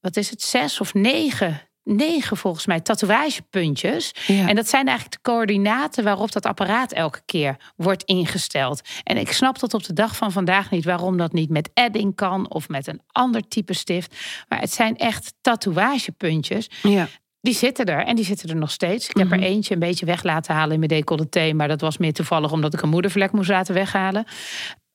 wat 0.00 0.16
is 0.16 0.30
het, 0.30 0.42
zes 0.42 0.80
of 0.80 0.94
negen, 0.94 1.60
negen 1.84 2.36
volgens 2.36 2.66
mij, 2.66 2.80
tatoeagepuntjes. 2.80 4.14
ja. 4.26 4.48
En 4.48 4.54
dat 4.54 4.68
zijn 4.68 4.86
eigenlijk 4.86 5.22
de 5.22 5.30
coördinaten 5.30 6.04
waarop 6.04 6.32
dat 6.32 6.46
apparaat 6.46 6.92
elke 6.92 7.20
keer 7.26 7.56
wordt 7.76 8.02
ingesteld. 8.04 8.80
En 9.02 9.16
ik 9.16 9.32
snap 9.32 9.58
tot 9.58 9.74
op 9.74 9.84
de 9.84 9.92
dag 9.92 10.16
van 10.16 10.32
vandaag 10.32 10.70
niet 10.70 10.84
waarom 10.84 11.16
dat 11.16 11.32
niet 11.32 11.50
met 11.50 11.70
edding 11.74 12.14
kan 12.14 12.50
of 12.50 12.68
met 12.68 12.86
een 12.86 13.00
ander 13.12 13.48
type 13.48 13.74
stift. 13.74 14.16
Maar 14.48 14.60
het 14.60 14.72
zijn 14.72 14.96
echt 14.96 15.34
tatoeagepuntjes. 15.40 16.70
ja. 16.82 17.08
Die 17.40 17.54
zitten 17.54 17.86
er 17.86 18.04
en 18.04 18.16
die 18.16 18.24
zitten 18.24 18.48
er 18.48 18.56
nog 18.56 18.70
steeds. 18.70 19.08
Ik 19.08 19.16
heb 19.16 19.30
er 19.30 19.36
Mhm. 19.36 19.46
eentje 19.46 19.74
een 19.74 19.80
beetje 19.80 20.06
weg 20.06 20.22
laten 20.22 20.54
halen 20.54 20.72
in 20.72 20.78
mijn 20.78 20.90
decolleté. 20.90 21.52
Maar 21.52 21.68
dat 21.68 21.80
was 21.80 21.98
meer 21.98 22.12
toevallig 22.12 22.52
omdat 22.52 22.74
ik 22.74 22.82
een 22.82 22.88
moedervlek 22.88 23.32
moest 23.32 23.48
laten 23.48 23.74
weghalen. 23.74 24.24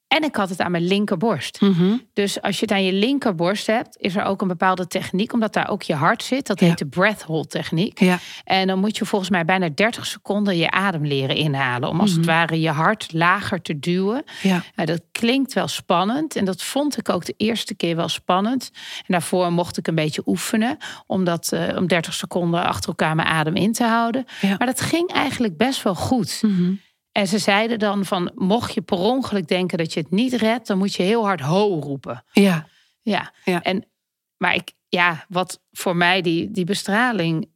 En 0.08 0.24
ik 0.24 0.36
had 0.36 0.50
het 0.50 0.60
aan 0.60 0.72
mijn 0.72 0.88
linkerborst. 0.88 1.62
Mhm. 1.62 1.98
Dus 2.14 2.42
als 2.42 2.56
je 2.56 2.62
het 2.62 2.72
aan 2.72 2.84
je 2.84 2.94
linkerborst 2.94 3.68
hebt, 3.68 3.98
is 4.00 4.16
er 4.16 4.24
ook 4.24 4.42
een 4.42 4.48
bepaalde 4.48 4.88
techniek, 4.88 5.34
omdat 5.34 5.54
daar 5.54 5.70
ook 5.70 5.82
je 5.82 5.94
hart 5.96 6.24
zit. 6.24 6.48
Dat 6.48 6.60
Ja. 6.60 6.68
heet 6.68 6.78
de 6.78 6.86
breath 6.86 7.22
hold 7.22 7.50
techniek. 7.50 8.00
ja. 8.00 8.20
En 8.44 8.68
dan 8.68 8.80
moet 8.80 8.98
je 8.98 9.06
volgens 9.06 9.30
mij 9.32 9.46
bijna 9.46 9.70
30 9.70 10.06
seconden 10.06 10.58
je 10.58 10.72
adem 10.72 11.06
leren 11.06 11.36
inhalen. 11.36 11.90
Om 11.90 12.00
als 12.00 12.10
het 12.12 12.20
Mhm. 12.20 12.28
ware 12.30 12.60
je 12.60 12.70
hart 12.70 13.14
lager 13.14 13.62
te 13.62 13.80
duwen. 13.80 14.24
ja. 14.42 14.64
Nou, 14.76 14.88
dat 14.88 15.02
klinkt 15.12 15.54
wel 15.54 15.68
spannend. 15.68 16.36
En 16.36 16.46
dat 16.46 16.64
vond 16.64 16.98
ik 16.98 17.10
ook 17.10 17.26
de 17.26 17.34
eerste 17.38 17.76
keer 17.76 17.96
wel 17.96 18.10
spannend. 18.10 18.72
En 18.98 19.04
daarvoor 19.08 19.52
mocht 19.52 19.78
ik 19.78 19.88
een 19.88 19.96
beetje 19.96 20.22
oefenen. 20.26 20.78
Om, 21.08 21.24
dat, 21.24 21.52
eh, 21.52 21.76
om 21.78 21.88
30 21.88 22.14
seconden 22.14 22.64
achter 22.64 22.90
elkaar 22.90 23.16
mijn 23.16 23.28
adem 23.28 23.56
in 23.56 23.74
te 23.74 23.84
houden. 23.84 24.26
Ja. 24.42 24.56
Maar 24.58 24.68
dat 24.68 24.82
ging 24.82 25.12
eigenlijk 25.12 25.58
best 25.58 25.84
wel 25.84 25.96
goed. 25.96 26.40
Mhm. 26.42 26.72
En 27.18 27.28
ze 27.28 27.38
zeiden 27.38 27.80
dan 27.80 28.06
van, 28.06 28.32
mocht 28.36 28.74
je 28.74 28.82
per 28.82 28.98
ongeluk 28.98 29.48
denken 29.48 29.78
dat 29.78 29.94
je 29.94 30.00
het 30.00 30.12
niet 30.12 30.34
redt, 30.34 30.68
dan 30.68 30.78
moet 30.78 30.94
je 30.94 31.04
heel 31.04 31.26
hard 31.26 31.40
ho 31.42 31.80
roepen. 31.80 32.24
ja. 32.32 32.68
Ja. 33.02 33.34
Ja. 33.44 33.62
En, 33.62 33.88
maar 34.38 34.56
ik, 34.56 34.72
ja, 34.88 35.26
wat 35.30 35.62
voor 35.72 35.96
mij 35.96 36.22
die, 36.22 36.52
die 36.52 36.66
bestraling. 36.66 37.50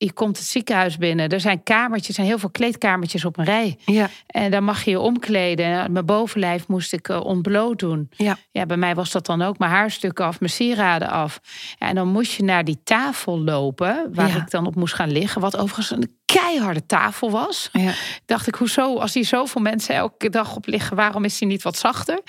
Je 0.00 0.12
komt 0.12 0.36
het 0.38 0.46
ziekenhuis 0.46 0.96
binnen. 0.98 1.28
Er 1.28 1.40
zijn 1.40 1.62
kamertjes, 1.62 2.08
er 2.08 2.14
zijn 2.14 2.26
heel 2.26 2.38
veel 2.38 2.50
kleedkamertjes 2.50 3.24
op 3.24 3.38
een 3.38 3.44
rij. 3.44 3.78
ja. 3.84 4.08
En 4.26 4.50
dan 4.50 4.64
mag 4.64 4.84
je 4.84 4.90
je 4.90 5.00
omkleden. 5.00 5.66
En 5.66 5.92
Mijn 5.92 6.06
bovenlijf 6.06 6.68
moest 6.68 6.92
ik 6.92 7.08
eh, 7.08 7.20
ontbloot 7.24 7.78
doen. 7.78 8.08
Ja. 8.16 8.36
ja, 8.50 8.66
bij 8.66 8.76
mij 8.76 8.94
was 8.94 9.10
dat 9.10 9.26
dan 9.26 9.42
ook 9.42 9.58
mijn 9.58 9.70
haarstukken 9.70 10.24
af, 10.24 10.40
mijn 10.40 10.52
sieraden 10.52 11.08
af. 11.08 11.40
Ja, 11.78 11.88
en 11.88 11.94
dan 11.94 12.08
moest 12.08 12.32
je 12.32 12.42
naar 12.42 12.64
die 12.64 12.80
tafel 12.84 13.38
lopen, 13.40 14.08
waar 14.14 14.28
Ja. 14.28 14.36
ik 14.36 14.50
dan 14.50 14.66
op 14.66 14.74
moest 14.74 14.94
gaan 14.94 15.10
liggen. 15.12 15.40
Wat 15.40 15.56
overigens 15.56 15.90
een 15.90 16.16
keiharde 16.24 16.86
tafel 16.86 17.30
was. 17.30 17.68
ja. 17.72 17.92
Dacht 18.26 18.46
ik, 18.46 18.54
hoezo, 18.54 18.96
als 18.98 19.14
hier 19.14 19.24
zoveel 19.24 19.60
mensen 19.62 19.94
elke 19.94 20.28
dag 20.30 20.56
op 20.56 20.66
liggen, 20.66 20.96
waarom 20.96 21.24
is 21.24 21.38
die 21.38 21.48
niet 21.48 21.62
wat 21.62 21.78
zachter? 21.78 22.20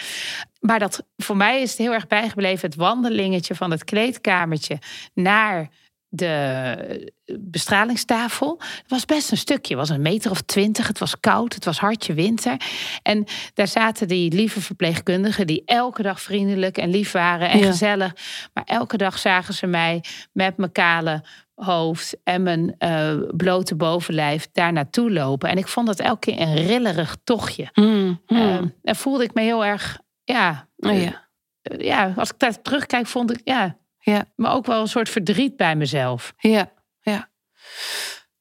Maar 0.59 0.79
dat, 0.79 1.03
voor 1.17 1.37
mij 1.37 1.61
is 1.61 1.69
het 1.69 1.79
heel 1.79 1.93
erg 1.93 2.07
bijgebleven, 2.07 2.69
het 2.69 2.77
wandelingetje 2.77 3.55
van 3.55 3.71
het 3.71 3.83
kleedkamertje 3.83 4.77
naar 5.13 5.69
de 6.09 7.13
bestralingstafel. 7.39 8.55
Het 8.59 8.83
was 8.89 9.05
best 9.05 9.31
een 9.31 9.37
stukje, 9.37 9.77
het 9.77 9.87
was 9.87 9.95
een 9.97 10.01
meter 10.01 10.31
of 10.31 10.41
twintig. 10.41 10.87
Het 10.87 10.99
was 10.99 11.19
koud, 11.19 11.53
het 11.53 11.65
was 11.65 11.79
hartje 11.79 12.13
winter. 12.13 12.57
En 13.01 13.25
daar 13.53 13.67
zaten 13.67 14.07
die 14.07 14.31
lieve 14.31 14.61
verpleegkundigen 14.61 15.47
die 15.47 15.61
elke 15.65 16.01
dag 16.01 16.21
vriendelijk 16.21 16.77
en 16.77 16.89
lief 16.89 17.11
waren 17.11 17.49
en 17.49 17.59
Ja. 17.59 17.65
gezellig. 17.65 18.13
Maar 18.53 18.63
elke 18.63 18.97
dag 18.97 19.17
zagen 19.19 19.53
ze 19.53 19.67
mij 19.67 20.03
met 20.31 20.57
mijn 20.57 20.71
kale 20.71 21.23
hoofd 21.55 22.17
en 22.23 22.43
mijn 22.43 22.75
eh, 22.77 23.17
blote 23.31 23.75
bovenlijf 23.75 24.47
daar 24.51 24.73
naartoe 24.73 25.11
lopen. 25.11 25.49
En 25.49 25.57
ik 25.57 25.67
vond 25.67 25.87
dat 25.87 25.99
elke 25.99 26.19
keer 26.31 26.41
een 26.41 26.55
rillerig 26.55 27.17
tochtje. 27.23 27.69
Mhm. 27.73 28.13
Ehm, 28.25 28.67
en 28.83 28.95
voelde 28.95 29.23
ik 29.23 29.33
me 29.33 29.41
heel 29.41 29.65
erg, 29.65 29.99
ja, 30.23 30.67
Oh, 30.77 31.01
ja. 31.01 31.27
eh, 31.61 31.79
ja, 31.85 32.13
als 32.17 32.29
ik 32.29 32.39
daar 32.39 32.61
terugkijk, 32.61 33.07
vond 33.07 33.31
ik, 33.31 33.41
ja, 33.43 33.77
Ja. 33.99 34.25
maar 34.35 34.53
ook 34.53 34.65
wel 34.65 34.81
een 34.81 34.87
soort 34.87 35.09
verdriet 35.09 35.55
bij 35.57 35.75
mezelf. 35.75 36.33
Ja, 36.37 36.71
ja. 37.01 37.29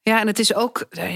Ja, 0.02 0.20
en 0.20 0.26
het 0.26 0.38
is 0.38 0.54
ook, 0.54 0.86
eh, 0.90 1.14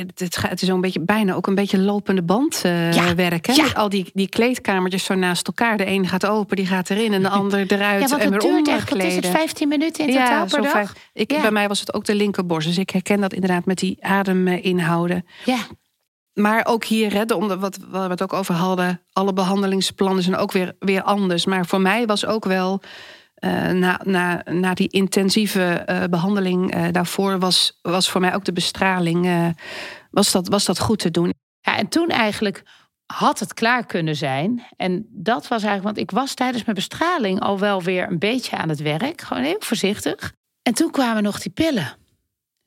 het, 0.49 0.63
is 0.63 0.69
een 0.69 0.81
beetje, 0.81 1.01
bijna 1.01 1.35
ook 1.35 1.47
een 1.47 1.55
beetje 1.55 1.79
lopende 1.79 2.23
band 2.23 2.61
eh, 2.65 2.93
Ja, 2.93 3.15
werk. 3.15 3.47
Hè? 3.47 3.53
ja. 3.53 3.67
Al 3.75 3.89
die, 3.89 4.11
die 4.15 4.29
kleedkamertjes 4.29 5.05
zo 5.05 5.15
naast 5.15 5.47
elkaar. 5.47 5.77
De 5.77 5.85
ene 5.85 6.09
gaat 6.09 6.27
open, 6.27 6.57
die 6.57 6.67
gaat 6.67 6.91
erin 6.91 7.13
en 7.13 7.23
de 7.23 7.29
ander 7.29 7.73
eruit. 7.73 8.03
Ja, 8.03 8.09
want 8.09 8.23
en 8.23 8.31
weer 8.31 8.39
duurt 8.41 8.69
echt, 8.69 8.91
wat 8.91 8.99
is 8.99 9.05
het, 9.05 9.25
omkleden. 9.25 9.41
15 9.41 9.69
minuten 9.69 10.07
in 10.07 10.13
totaal 10.15 10.47
per 10.47 10.63
dag? 10.63 10.71
vijf- 10.71 11.11
ik. 11.13 11.29
Bij 11.29 11.51
mij 11.51 11.69
was 11.69 11.81
het 11.81 11.95
ook 11.95 12.05
de 12.05 12.15
linkerborst. 12.15 12.69
Dus 12.69 12.79
ik 12.79 12.91
herken 12.91 13.21
dat 13.21 13.33
inderdaad 13.33 13.65
met 13.65 13.79
die 13.79 14.05
adem 14.05 14.49
eh, 14.49 14.65
inhouden. 14.65 15.27
Ja, 15.45 15.59
Maar 16.33 16.67
ook 16.67 16.85
hier, 16.85 17.13
hè, 17.13 17.25
de, 17.25 17.57
wat, 17.59 17.79
we 17.91 17.99
het 17.99 18.23
ook 18.23 18.33
over 18.33 18.55
hadden, 18.55 19.01
alle 19.13 19.33
behandelingsplannen 19.33 20.23
zijn 20.23 20.37
ook 20.37 20.53
weer, 20.53 20.77
weer 20.79 21.03
anders. 21.03 21.45
Maar 21.45 21.67
voor 21.67 21.81
mij 21.81 22.07
was 22.07 22.27
ook 22.27 22.45
wel, 22.45 22.83
eh, 23.43 23.71
na, 23.71 24.01
na, 24.05 24.43
na 24.51 24.75
die 24.75 24.89
intensieve 24.89 25.63
eh, 25.63 26.05
behandeling 26.11 26.73
eh, 26.73 26.85
daarvoor, 26.91 27.39
was, 27.39 27.79
was 27.81 28.11
voor 28.11 28.21
mij 28.21 28.35
ook 28.35 28.45
de 28.45 28.53
bestraling, 28.53 29.55
was, 30.11 30.33
dat, 30.33 30.49
was 30.49 30.65
dat 30.65 30.79
goed 30.79 30.99
te 30.99 31.11
doen. 31.11 31.33
Ja, 31.61 31.77
en 31.77 31.89
toen 31.89 32.09
eigenlijk 32.09 32.63
had 33.07 33.39
het 33.39 33.55
klaar 33.55 33.87
kunnen 33.87 34.17
zijn. 34.17 34.67
En 34.77 35.07
dat 35.11 35.49
was 35.49 35.63
eigenlijk, 35.63 35.83
want 35.83 35.99
ik 35.99 36.11
was 36.11 36.35
tijdens 36.35 36.65
mijn 36.65 36.77
bestraling 36.77 37.41
al 37.41 37.59
wel 37.59 37.83
weer 37.83 38.11
een 38.11 38.19
beetje 38.19 38.57
aan 38.57 38.69
het 38.69 38.81
werk. 38.81 39.21
Gewoon 39.21 39.43
heel 39.43 39.57
voorzichtig. 39.59 40.33
En 40.63 40.75
toen 40.75 40.91
kwamen 40.91 41.23
nog 41.23 41.41
die 41.41 41.53
pillen. 41.53 41.97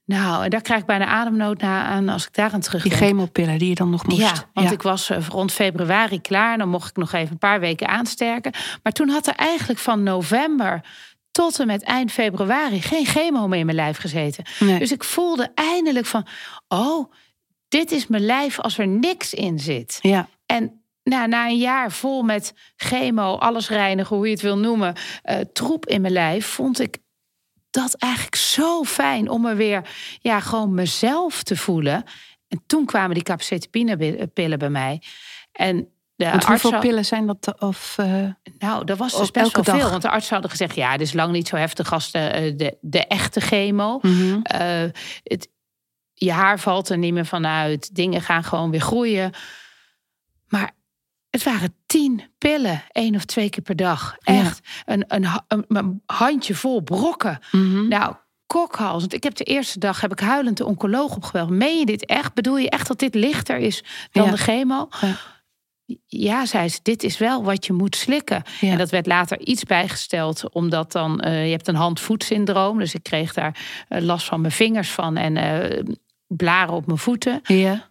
Nou, 0.05 0.43
en 0.43 0.49
daar 0.49 0.61
krijg 0.61 0.79
ik 0.79 0.85
bijna 0.85 1.05
ademnood 1.05 1.61
na 1.61 1.83
aan 1.83 2.09
als 2.09 2.25
ik 2.25 2.33
daar 2.33 2.45
aan 2.51 2.59
Die 2.59 2.61
terugdenk. 2.69 2.95
chemopillen 2.95 3.57
die 3.59 3.69
je 3.69 3.75
dan 3.75 3.89
nog 3.89 4.05
moest. 4.07 4.19
Ja, 4.21 4.33
want 4.53 4.71
ik 4.71 4.81
was 4.81 5.09
eh, 5.09 5.27
rond 5.27 5.51
februari 5.51 6.21
klaar. 6.21 6.51
En 6.53 6.59
dan 6.59 6.69
mocht 6.69 6.89
ik 6.89 6.95
nog 6.95 7.13
even 7.13 7.31
een 7.31 7.37
paar 7.37 7.59
weken 7.59 7.87
aansterken. 7.87 8.51
Maar 8.83 8.93
toen 8.93 9.09
had 9.09 9.27
er 9.27 9.35
eigenlijk 9.35 9.79
van 9.79 10.03
november 10.03 10.81
tot 11.31 11.59
en 11.59 11.67
met 11.67 11.83
eind 11.83 12.11
februari 12.11 12.81
geen 12.81 13.05
chemo 13.05 13.47
meer 13.47 13.59
in 13.59 13.65
mijn 13.65 13.77
lijf 13.77 13.97
gezeten. 13.97 14.43
Nee. 14.59 14.79
Dus 14.79 14.91
ik 14.91 15.03
voelde 15.03 15.51
eindelijk 15.55 16.05
van, 16.05 16.27
oh, 16.67 17.11
dit 17.67 17.91
is 17.91 18.07
mijn 18.07 18.25
lijf 18.25 18.59
als 18.59 18.77
er 18.77 18.87
niks 18.87 19.33
in 19.33 19.59
zit. 19.59 19.99
ja, 20.01 20.27
En 20.45 20.81
nou, 21.03 21.27
na 21.27 21.47
een 21.47 21.57
jaar 21.57 21.91
vol 21.91 22.21
met 22.23 22.53
chemo, 22.75 23.35
alles 23.35 23.69
reinigen, 23.69 24.15
hoe 24.15 24.25
je 24.25 24.31
het 24.31 24.41
wil 24.41 24.57
noemen, 24.57 24.95
eh, 25.23 25.37
troep 25.53 25.85
in 25.85 26.01
mijn 26.01 26.13
lijf, 26.13 26.45
vond 26.45 26.79
ik 26.79 26.97
dat 27.75 27.93
eigenlijk 27.93 28.35
zo 28.35 28.83
fijn 28.83 29.29
om 29.29 29.41
me 29.41 29.53
weer, 29.53 29.89
ja, 30.19 30.39
gewoon 30.39 30.73
mezelf 30.73 31.43
te 31.43 31.57
voelen. 31.57 32.03
En 32.47 32.63
toen 32.65 32.85
kwamen 32.85 33.13
die 33.13 33.23
capsaicin-pillen 33.23 34.59
bij 34.59 34.69
mij. 34.69 35.01
En 35.51 35.89
de 36.15 36.29
want 36.29 36.45
hoeveel 36.45 36.79
pillen 36.79 37.05
zijn 37.05 37.25
dat? 37.25 37.55
Of, 37.59 37.95
eh, 37.97 38.23
nou, 38.59 38.85
dat 38.85 38.97
was 38.97 39.17
dus 39.17 39.31
best 39.31 39.55
wel 39.55 39.63
veel. 39.63 39.77
dag? 39.77 39.89
Want 39.89 40.01
de 40.01 40.09
arts 40.09 40.29
hadden 40.29 40.49
gezegd, 40.49 40.75
ja, 40.75 40.91
dit 40.97 41.07
is 41.07 41.13
lang 41.13 41.31
niet 41.31 41.47
zo 41.47 41.55
heftig 41.55 41.93
als 41.93 42.11
de, 42.11 42.19
eh, 42.19 42.57
de, 42.57 42.77
de 42.81 43.07
echte 43.07 43.41
chemo. 43.41 43.99
mhm. 44.01 44.39
Eh, 44.41 44.89
het, 45.23 45.47
je 46.13 46.31
haar 46.31 46.59
valt 46.59 46.89
er 46.89 46.97
niet 46.97 47.13
meer 47.13 47.25
vanuit. 47.25 47.95
Dingen 47.95 48.21
gaan 48.21 48.43
gewoon 48.43 48.71
weer 48.71 48.81
groeien. 48.81 49.31
Maar 50.47 50.71
het 51.35 51.43
waren 51.43 51.75
tien 51.85 52.21
pillen, 52.37 52.83
één 52.91 53.15
of 53.15 53.25
twee 53.25 53.49
keer 53.49 53.63
per 53.63 53.75
dag. 53.75 54.15
Ja. 54.19 54.33
Echt 54.33 54.59
een, 54.85 55.05
een, 55.07 55.27
een, 55.47 55.65
een 55.67 56.01
handje 56.05 56.55
vol 56.55 56.81
brokken. 56.81 57.39
Mhm. 57.51 57.87
Nou, 57.87 58.15
kokhalzend. 58.47 59.13
Ik 59.13 59.23
heb 59.23 59.35
de 59.35 59.43
eerste 59.43 59.79
dag 59.79 60.01
heb 60.01 60.11
ik 60.11 60.19
huilend 60.19 60.57
de 60.57 60.65
oncoloog 60.65 61.15
opgebeld. 61.15 61.49
Meen 61.49 61.79
je 61.79 61.85
dit 61.85 62.05
echt? 62.05 62.33
Bedoel 62.33 62.57
je 62.57 62.69
echt 62.69 62.87
dat 62.87 62.99
dit 62.99 63.15
lichter 63.15 63.57
is 63.57 63.83
dan 64.11 64.25
Ja. 64.25 64.31
de 64.31 64.37
chemo? 64.37 64.87
Ja. 65.01 65.17
Ja, 66.05 66.45
zei 66.45 66.69
ze, 66.69 66.79
dit 66.83 67.03
is 67.03 67.17
wel 67.17 67.43
wat 67.43 67.65
je 67.65 67.73
moet 67.73 67.95
slikken. 67.95 68.43
Ja. 68.61 68.71
En 68.71 68.77
dat 68.77 68.89
werd 68.89 69.05
later 69.05 69.39
iets 69.39 69.63
bijgesteld, 69.63 70.53
omdat 70.53 70.91
dan, 70.91 71.19
eh, 71.19 71.45
je 71.45 71.51
hebt 71.51 71.67
een 71.67 71.75
hand-voetsyndroom. 71.75 72.79
Dus 72.79 72.93
ik 72.93 73.03
kreeg 73.03 73.33
daar 73.33 73.85
eh, 73.87 74.01
last 74.01 74.25
van 74.25 74.41
mijn 74.41 74.53
vingers 74.53 74.91
van 74.91 75.17
en 75.17 75.37
eh, 75.37 75.83
blaren 76.27 76.73
op 76.73 76.85
mijn 76.85 76.97
voeten. 76.97 77.41
Ja. 77.43 77.89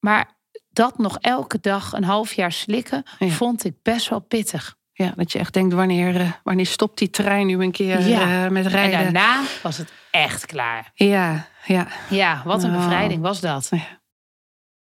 Maar 0.00 0.40
dat 0.72 0.98
nog 0.98 1.18
elke 1.20 1.58
dag 1.60 1.92
een 1.92 2.04
half 2.04 2.32
jaar 2.32 2.52
slikken, 2.52 3.02
Ja. 3.18 3.28
vond 3.28 3.64
ik 3.64 3.74
best 3.82 4.08
wel 4.08 4.20
pittig. 4.20 4.74
ja, 4.94 5.12
dat 5.16 5.32
je 5.32 5.38
echt 5.38 5.52
denkt, 5.52 5.74
wanneer, 5.74 6.20
eh, 6.20 6.30
wanneer 6.42 6.66
stopt 6.66 6.98
die 6.98 7.10
trein 7.10 7.46
nu 7.46 7.62
een 7.62 7.70
keer 7.70 8.08
Ja. 8.08 8.44
eh, 8.44 8.50
met 8.50 8.64
En 8.64 8.70
rijden? 8.70 9.02
daarna 9.02 9.40
was 9.62 9.76
het 9.78 9.92
echt 10.10 10.46
klaar. 10.46 10.90
Ja, 10.94 11.46
ja. 11.64 11.86
Ja, 12.10 12.42
wat 12.44 12.62
een 12.62 12.70
Nou. 12.70 12.82
bevrijding 12.82 13.22
was 13.22 13.40
dat. 13.40 13.66
Ja. 13.70 14.00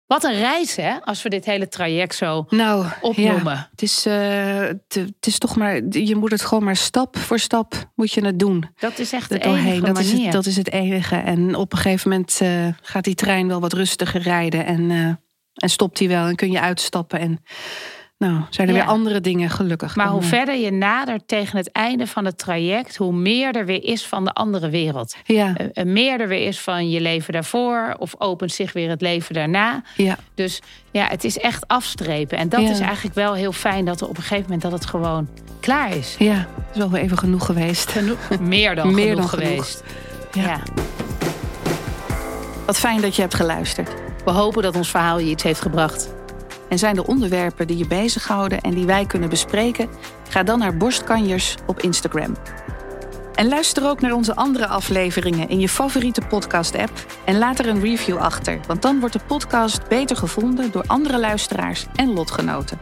Wat 0.05 0.23
een 0.23 0.33
reis, 0.39 0.75
hè? 0.75 0.93
Als 1.03 1.21
we 1.21 1.29
dit 1.29 1.45
hele 1.45 1.67
traject 1.67 2.15
zo 2.15 2.45
Nou, 2.49 2.85
opnoemen. 3.01 3.53
ja, 3.53 3.67
het, 3.71 3.81
is, 3.81 4.05
eh, 4.05 4.57
het, 4.59 4.93
het 4.93 5.25
is 5.27 5.37
toch 5.37 5.55
maar, 5.55 5.81
je 5.89 6.15
moet 6.15 6.31
het 6.31 6.41
gewoon 6.41 6.63
maar 6.63 6.75
stap 6.75 7.17
voor 7.17 7.39
stap 7.39 7.89
moet 7.95 8.11
je 8.11 8.25
het 8.25 8.39
doen. 8.39 8.69
Dat 8.79 8.99
is 8.99 9.13
echt 9.13 9.29
de 9.29 9.35
Er 9.39 9.47
doorheen. 9.47 9.65
enige 9.65 9.85
Dat 9.85 9.97
is, 9.99 10.11
het, 10.11 10.31
dat 10.31 10.45
is 10.45 10.55
het 10.55 10.71
enige. 10.71 11.15
En 11.15 11.55
op 11.55 11.71
een 11.71 11.77
gegeven 11.77 12.09
moment 12.09 12.41
gaat 12.81 13.03
die 13.03 13.15
trein 13.15 13.47
wel 13.47 13.59
wat 13.59 13.73
rustiger 13.73 14.21
rijden. 14.21 14.65
En, 14.65 15.19
en 15.59 15.69
stopt 15.69 15.97
die 15.97 16.07
wel. 16.07 16.27
En 16.27 16.35
kun 16.35 16.51
je 16.51 16.59
uitstappen. 16.59 17.19
En 17.19 17.43
nou, 18.17 18.41
zijn 18.49 18.67
er 18.67 18.73
Ja. 18.75 18.79
weer 18.81 18.89
andere 18.89 19.21
dingen 19.21 19.49
gelukkig. 19.49 19.95
Maar 19.95 20.07
hoe 20.07 20.21
eh, 20.21 20.27
verder 20.27 20.55
je 20.55 20.71
nadert 20.71 21.27
tegen 21.27 21.57
het 21.57 21.71
einde 21.71 22.07
van 22.07 22.25
het 22.25 22.37
traject, 22.37 22.95
hoe 22.95 23.13
meer 23.13 23.55
er 23.55 23.65
weer 23.65 23.83
is 23.83 24.05
van 24.05 24.23
de 24.25 24.33
andere 24.33 24.69
wereld. 24.69 25.15
Ja, 25.25 25.53
Eh, 25.55 25.65
eh, 25.73 25.85
meer 25.85 26.21
er 26.21 26.27
weer 26.27 26.47
is 26.47 26.59
van 26.59 26.89
je 26.89 27.01
leven 27.01 27.33
daarvoor, 27.33 27.95
of 27.99 28.15
opent 28.17 28.51
zich 28.51 28.73
weer 28.73 28.89
het 28.89 29.01
leven 29.01 29.33
daarna. 29.33 29.81
ja, 29.95 30.17
Dus 30.35 30.61
ja, 30.91 31.07
het 31.07 31.23
is 31.23 31.37
echt 31.37 31.67
afstrepen. 31.67 32.37
En 32.37 32.49
dat 32.49 32.61
Ja. 32.61 32.69
is 32.69 32.79
eigenlijk 32.79 33.15
wel 33.15 33.33
heel 33.33 33.51
fijn 33.51 33.85
dat 33.85 34.01
er 34.01 34.07
op 34.07 34.17
een 34.17 34.23
gegeven 34.23 34.43
moment 34.43 34.61
dat 34.61 34.71
het 34.71 34.85
gewoon 34.85 35.27
klaar 35.59 35.95
is. 35.95 36.15
ja. 36.19 36.33
Het 36.33 36.47
is 36.71 36.77
wel 36.77 36.89
weer 36.89 37.01
even 37.01 37.17
genoeg 37.17 37.45
geweest. 37.45 37.89
Genoeg, 37.91 38.39
meer 38.39 38.75
dan 38.75 38.93
Meer 38.93 39.09
genoeg 39.15 39.19
dan 39.19 39.29
genoeg. 39.39 39.49
geweest. 39.49 39.83
Ja. 40.31 40.41
ja. 40.43 40.59
Wat 42.65 42.77
fijn 42.79 43.01
dat 43.01 43.15
je 43.15 43.21
hebt 43.21 43.33
geluisterd. 43.35 43.89
We 44.25 44.31
hopen 44.31 44.63
dat 44.63 44.75
ons 44.75 44.89
verhaal 44.89 45.19
je 45.19 45.29
iets 45.29 45.43
heeft 45.43 45.61
gebracht. 45.61 46.13
En 46.69 46.79
zijn 46.79 46.97
er 46.97 47.07
onderwerpen 47.07 47.67
die 47.67 47.77
je 47.77 47.87
bezighouden 47.87 48.61
en 48.61 48.73
die 48.73 48.85
wij 48.85 49.05
kunnen 49.05 49.29
bespreken? 49.29 49.89
Ga 50.29 50.43
dan 50.43 50.59
naar 50.59 50.77
Borstkanjers 50.77 51.55
op 51.65 51.79
Instagram. 51.79 52.35
En 53.35 53.47
luister 53.47 53.89
ook 53.89 54.01
naar 54.01 54.13
onze 54.13 54.35
andere 54.35 54.67
afleveringen 54.67 55.49
in 55.49 55.59
je 55.59 55.69
favoriete 55.69 56.21
podcast-app 56.21 56.91
en 57.25 57.37
laat 57.37 57.59
er 57.59 57.67
een 57.67 57.81
review 57.81 58.17
achter, 58.17 58.59
want 58.67 58.81
dan 58.81 58.99
wordt 58.99 59.13
de 59.13 59.21
podcast 59.27 59.87
beter 59.87 60.15
gevonden 60.15 60.71
door 60.71 60.83
andere 60.87 61.19
luisteraars 61.19 61.85
en 61.95 62.13
lotgenoten. 62.13 62.79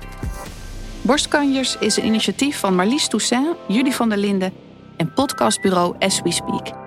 Borstkanjers 1.01 1.77
is 1.77 1.97
een 1.97 2.05
initiatief 2.05 2.59
van 2.59 2.75
Marlies 2.75 3.07
Toussaint, 3.07 3.55
Julie 3.67 3.95
van 3.95 4.09
der 4.09 4.17
Linden 4.17 4.53
en 4.97 5.13
podcastbureau 5.13 5.95
As 5.99 6.21
We 6.21 6.31
Speak. 6.31 6.86